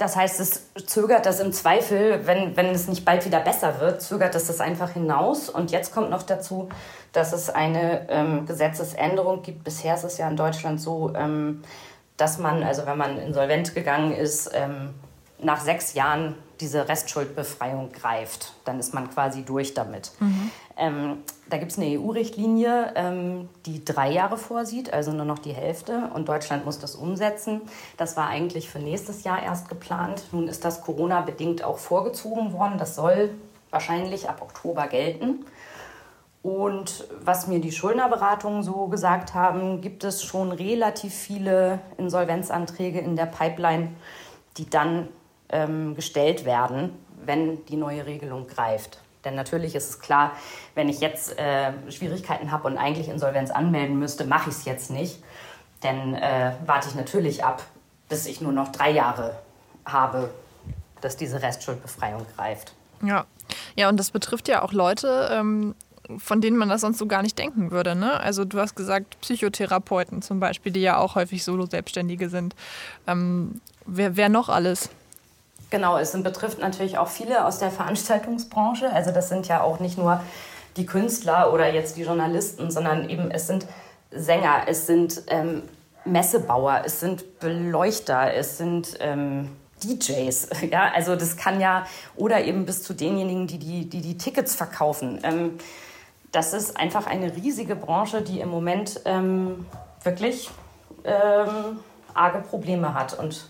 das 0.02 0.16
heißt, 0.16 0.40
es 0.40 0.68
zögert 0.88 1.28
das 1.28 1.40
im 1.40 1.54
Zweifel, 1.54 2.26
wenn, 2.26 2.58
wenn 2.58 2.68
es 2.68 2.88
nicht 2.88 3.06
bald 3.06 3.24
wieder 3.24 3.40
besser 3.40 3.80
wird, 3.80 4.02
zögert 4.02 4.34
es 4.34 4.48
das 4.48 4.60
einfach 4.60 4.94
hinaus. 4.94 5.48
Und 5.48 5.70
jetzt 5.70 5.94
kommt 5.94 6.10
noch 6.10 6.24
dazu, 6.24 6.70
dass 7.14 7.34
es 7.34 7.52
eine 7.52 8.10
ähm, 8.10 8.48
Gesetzesänderung 8.48 9.44
gibt. 9.44 9.64
Bisher 9.64 9.94
ist 9.94 10.04
es 10.04 10.18
ja 10.18 10.28
in 10.28 10.36
Deutschland 10.36 10.82
so, 10.82 11.14
ähm, 11.16 11.62
dass 12.18 12.40
man, 12.40 12.64
also 12.64 12.88
wenn 12.88 12.98
man 12.98 13.20
insolvent 13.20 13.76
gegangen 13.76 14.12
ist, 14.12 14.50
ähm, 14.56 14.96
nach 15.38 15.62
sechs 15.62 15.94
Jahren 15.94 16.36
diese 16.62 16.88
Restschuldbefreiung 16.88 17.92
greift. 17.92 18.54
Dann 18.64 18.80
ist 18.80 18.94
man 18.94 19.10
quasi 19.10 19.44
durch 19.44 19.74
damit. 19.74 20.12
Mhm. 20.20 20.52
Ähm, 20.78 21.18
da 21.50 21.58
gibt 21.58 21.72
es 21.72 21.78
eine 21.78 22.00
EU-Richtlinie, 22.00 22.94
ähm, 22.96 23.50
die 23.66 23.84
drei 23.84 24.12
Jahre 24.12 24.38
vorsieht, 24.38 24.94
also 24.94 25.12
nur 25.12 25.26
noch 25.26 25.40
die 25.40 25.54
Hälfte. 25.54 26.10
Und 26.14 26.30
Deutschland 26.30 26.64
muss 26.64 26.80
das 26.80 26.96
umsetzen. 26.96 27.62
Das 27.98 28.16
war 28.16 28.28
eigentlich 28.28 28.70
für 28.70 28.80
nächstes 28.80 29.24
Jahr 29.24 29.42
erst 29.44 29.68
geplant. 29.68 30.24
Nun 30.32 30.48
ist 30.48 30.64
das 30.64 30.82
Corona-bedingt 30.82 31.64
auch 31.64 31.78
vorgezogen 31.78 32.54
worden. 32.54 32.78
Das 32.78 32.96
soll 32.96 33.32
wahrscheinlich 33.72 34.30
ab 34.30 34.42
Oktober 34.42 34.88
gelten. 34.88 35.46
Und 36.44 37.06
was 37.24 37.48
mir 37.48 37.60
die 37.60 37.72
Schuldnerberatungen 37.72 38.64
so 38.64 38.88
gesagt 38.88 39.34
haben, 39.34 39.82
gibt 39.82 40.04
es 40.04 40.24
schon 40.24 40.52
relativ 40.52 41.14
viele 41.14 41.80
Insolvenzanträge 41.98 43.00
in 43.00 43.16
der 43.16 43.28
Pipeline, 43.28 43.90
die 44.58 44.70
dann 44.70 45.10
ähm, 45.52 45.96
gestellt 45.96 46.46
werden, 46.46 46.92
wenn 47.24 47.64
die 47.66 47.78
neue 47.78 48.06
Regelung 48.06 48.48
greift. 48.48 49.00
Denn 49.24 49.36
natürlich 49.36 49.76
ist 49.76 49.90
es 49.90 50.00
klar, 50.00 50.32
wenn 50.74 50.90
ich 50.90 51.00
jetzt 51.00 51.38
äh, 51.38 51.72
Schwierigkeiten 51.90 52.52
habe 52.52 52.68
und 52.68 52.78
eigentlich 52.78 53.08
Insolvenz 53.08 53.52
anmelden 53.52 54.00
müsste, 54.00 54.26
mache 54.26 54.50
ich 54.50 54.56
es 54.56 54.66
jetzt 54.66 54.90
nicht. 54.90 55.22
Denn 55.84 56.16
äh, 56.16 56.54
warte 56.66 56.90
ich 56.90 56.96
natürlich 56.96 57.44
ab, 57.44 57.64
bis 58.10 58.26
ich 58.26 58.42
nur 58.42 58.52
noch 58.52 58.72
drei 58.72 58.92
Jahre 58.92 59.36
habe, 59.86 60.32
dass 61.02 61.18
diese 61.18 61.42
Restschuldbefreiung 61.42 62.26
greift. 62.36 62.74
Ja, 63.04 63.26
ja 63.76 63.90
und 63.90 63.98
das 63.98 64.12
betrifft 64.12 64.48
ja 64.48 64.62
auch 64.62 64.74
Leute, 64.74 65.30
ähm, 65.32 65.76
von 66.18 66.42
denen 66.42 66.58
man 66.58 66.70
das 66.70 66.82
sonst 66.82 66.98
so 66.98 67.08
gar 67.08 67.22
nicht 67.22 67.38
denken 67.38 67.72
würde. 67.72 67.96
Ne? 67.96 68.20
Also 68.20 68.46
du 68.46 68.60
hast 68.60 68.76
gesagt, 68.76 69.20
Psychotherapeuten 69.22 70.22
zum 70.22 70.40
Beispiel, 70.40 70.72
die 70.72 70.82
ja 70.82 70.98
auch 70.98 71.16
häufig 71.16 71.44
Solo-Selbstständige 71.44 72.30
sind. 72.30 72.56
Ähm, 73.08 73.62
wer, 73.86 74.18
wer 74.18 74.30
noch 74.30 74.50
alles? 74.50 74.90
Genau, 75.72 75.98
es 75.98 76.12
betrifft 76.12 76.60
natürlich 76.60 76.98
auch 76.98 77.08
viele 77.08 77.46
aus 77.46 77.58
der 77.58 77.72
Veranstaltungsbranche. 77.72 78.92
Also 78.92 79.12
das 79.12 79.30
sind 79.30 79.48
ja 79.48 79.62
auch 79.62 79.80
nicht 79.80 79.98
nur 79.98 80.22
die 80.76 80.86
Künstler 80.86 81.54
oder 81.54 81.74
jetzt 81.74 81.96
die 81.96 82.04
Journalisten, 82.04 82.70
sondern 82.70 83.10
eben 83.10 83.32
es 83.32 83.48
sind 83.48 83.66
Sänger, 84.12 84.64
es 84.68 84.86
sind 84.86 85.24
ähm, 85.28 85.64
Messebauer, 86.04 86.82
es 86.86 87.00
sind 87.00 87.40
Beleuchter, 87.40 88.34
es 88.34 88.58
sind 88.58 88.98
ähm, 89.00 89.50
DJs. 89.82 90.50
Ja, 90.70 90.92
also 90.94 91.16
das 91.16 91.38
kann 91.38 91.62
ja, 91.62 91.86
oder 92.18 92.44
eben 92.44 92.66
bis 92.66 92.84
zu 92.84 92.94
denjenigen, 92.94 93.48
die 93.48 93.58
die, 93.58 93.90
die, 93.90 94.02
die 94.02 94.18
Tickets 94.18 94.56
verkaufen. 94.56 95.22
Ähm, 95.24 95.58
das 96.34 96.54
ist 96.54 96.78
einfach 96.78 97.08
eine 97.08 97.34
riesige 97.34 97.78
Branche, 97.78 98.22
die 98.22 98.42
im 98.42 98.50
Moment 98.50 99.00
ähm, 99.06 99.66
wirklich 100.04 100.50
ähm, 101.06 101.80
arge 102.14 102.40
Probleme 102.40 102.94
hat. 102.94 103.18
Und 103.18 103.50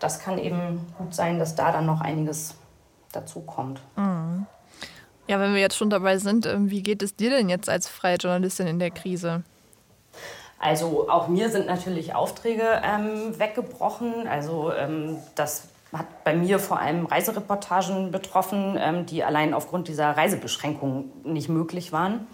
das 0.00 0.18
kann 0.18 0.38
eben 0.38 0.86
gut 0.98 1.14
sein, 1.14 1.38
dass 1.38 1.54
da 1.54 1.70
dann 1.70 1.86
noch 1.86 2.00
einiges 2.00 2.56
dazu 3.12 3.40
kommt. 3.40 3.80
Mhm. 3.96 4.46
Ja, 5.28 5.38
wenn 5.38 5.54
wir 5.54 5.60
jetzt 5.60 5.76
schon 5.76 5.90
dabei 5.90 6.18
sind, 6.18 6.46
ähm, 6.46 6.70
wie 6.70 6.82
geht 6.82 7.02
es 7.02 7.14
dir 7.14 7.30
denn 7.30 7.48
jetzt 7.48 7.68
als 7.68 7.86
freie 7.86 8.16
Journalistin 8.16 8.66
in 8.66 8.78
der 8.80 8.90
Krise? 8.90 9.44
Also 10.58 11.08
auch 11.08 11.28
mir 11.28 11.50
sind 11.50 11.66
natürlich 11.66 12.14
Aufträge 12.14 12.82
ähm, 12.82 13.38
weggebrochen. 13.38 14.26
Also 14.26 14.72
ähm, 14.72 15.18
das 15.36 15.68
hat 15.92 16.24
bei 16.24 16.34
mir 16.34 16.58
vor 16.58 16.80
allem 16.80 17.06
Reisereportagen 17.06 18.10
betroffen, 18.10 18.76
ähm, 18.78 19.06
die 19.06 19.24
allein 19.24 19.54
aufgrund 19.54 19.88
dieser 19.88 20.16
Reisebeschränkungen 20.16 21.12
nicht 21.24 21.48
möglich 21.48 21.92
waren. 21.92 22.26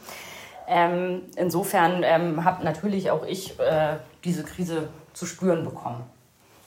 Ähm, 0.66 1.22
insofern 1.36 2.02
ähm, 2.02 2.44
habe 2.44 2.64
natürlich 2.64 3.10
auch 3.10 3.24
ich 3.24 3.58
äh, 3.60 3.98
diese 4.24 4.42
Krise 4.42 4.88
zu 5.12 5.26
spüren 5.26 5.64
bekommen. 5.64 6.02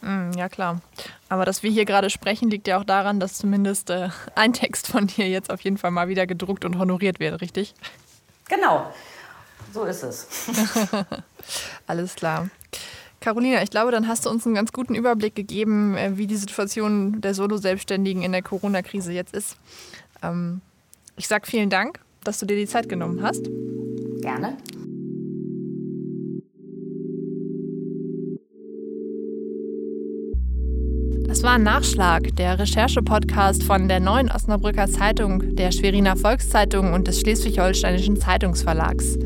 Mm, 0.01 0.31
ja, 0.37 0.49
klar. 0.49 0.81
Aber 1.27 1.45
dass 1.45 1.63
wir 1.63 1.71
hier 1.71 1.85
gerade 1.85 2.09
sprechen, 2.09 2.49
liegt 2.49 2.67
ja 2.67 2.79
auch 2.79 2.83
daran, 2.83 3.19
dass 3.19 3.35
zumindest 3.35 3.89
äh, 3.89 4.09
ein 4.35 4.53
Text 4.53 4.87
von 4.87 5.07
dir 5.07 5.27
jetzt 5.27 5.51
auf 5.51 5.61
jeden 5.61 5.77
Fall 5.77 5.91
mal 5.91 6.07
wieder 6.07 6.25
gedruckt 6.27 6.65
und 6.65 6.77
honoriert 6.77 7.19
wird, 7.19 7.41
richtig? 7.41 7.73
Genau. 8.47 8.91
So 9.73 9.83
ist 9.83 10.03
es. 10.03 10.27
Alles 11.87 12.15
klar. 12.15 12.49
Carolina, 13.19 13.61
ich 13.61 13.69
glaube, 13.69 13.91
dann 13.91 14.07
hast 14.07 14.25
du 14.25 14.29
uns 14.29 14.45
einen 14.45 14.55
ganz 14.55 14.71
guten 14.71 14.95
Überblick 14.95 15.35
gegeben, 15.35 15.95
äh, 15.97 16.17
wie 16.17 16.27
die 16.27 16.37
Situation 16.37 17.21
der 17.21 17.33
Solo-Selbstständigen 17.33 18.23
in 18.23 18.31
der 18.31 18.41
Corona-Krise 18.41 19.11
jetzt 19.11 19.33
ist. 19.33 19.57
Ähm, 20.23 20.61
ich 21.17 21.27
sage 21.27 21.45
vielen 21.45 21.69
Dank, 21.69 21.99
dass 22.23 22.39
du 22.39 22.45
dir 22.45 22.55
die 22.55 22.67
Zeit 22.67 22.87
genommen 22.87 23.21
hast. 23.21 23.49
Gerne. 24.21 24.57
Das 31.39 31.45
war 31.45 31.53
ein 31.53 31.63
Nachschlag, 31.63 32.35
der 32.35 32.59
Recherche-Podcast 32.59 33.63
von 33.63 33.87
der 33.87 34.01
Neuen 34.01 34.29
Osnabrücker 34.29 34.87
Zeitung, 34.87 35.55
der 35.55 35.71
Schweriner 35.71 36.17
Volkszeitung 36.17 36.91
und 36.91 37.07
des 37.07 37.21
Schleswig-Holsteinischen 37.21 38.19
Zeitungsverlags. 38.19 39.17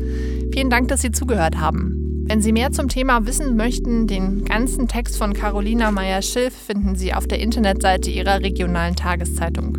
Vielen 0.52 0.70
Dank, 0.70 0.86
dass 0.86 1.02
Sie 1.02 1.10
zugehört 1.10 1.56
haben. 1.56 2.22
Wenn 2.28 2.40
Sie 2.40 2.52
mehr 2.52 2.70
zum 2.70 2.88
Thema 2.88 3.26
wissen 3.26 3.56
möchten, 3.56 4.06
den 4.06 4.44
ganzen 4.44 4.86
Text 4.86 5.16
von 5.18 5.32
Carolina 5.32 5.90
Meyer-Schilf 5.90 6.54
finden 6.54 6.94
Sie 6.94 7.12
auf 7.12 7.26
der 7.26 7.40
Internetseite 7.40 8.10
Ihrer 8.10 8.42
regionalen 8.42 8.94
Tageszeitung. 8.94 9.76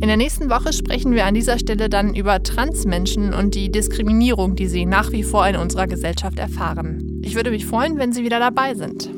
In 0.00 0.08
der 0.08 0.16
nächsten 0.16 0.50
Woche 0.50 0.72
sprechen 0.72 1.12
wir 1.12 1.24
an 1.24 1.34
dieser 1.34 1.60
Stelle 1.60 1.88
dann 1.88 2.16
über 2.16 2.42
Transmenschen 2.42 3.32
und 3.32 3.54
die 3.54 3.70
Diskriminierung, 3.70 4.56
die 4.56 4.66
sie 4.66 4.86
nach 4.86 5.12
wie 5.12 5.22
vor 5.22 5.46
in 5.46 5.54
unserer 5.54 5.86
Gesellschaft 5.86 6.40
erfahren. 6.40 7.20
Ich 7.22 7.36
würde 7.36 7.52
mich 7.52 7.64
freuen, 7.64 7.96
wenn 7.96 8.12
Sie 8.12 8.24
wieder 8.24 8.40
dabei 8.40 8.74
sind. 8.74 9.08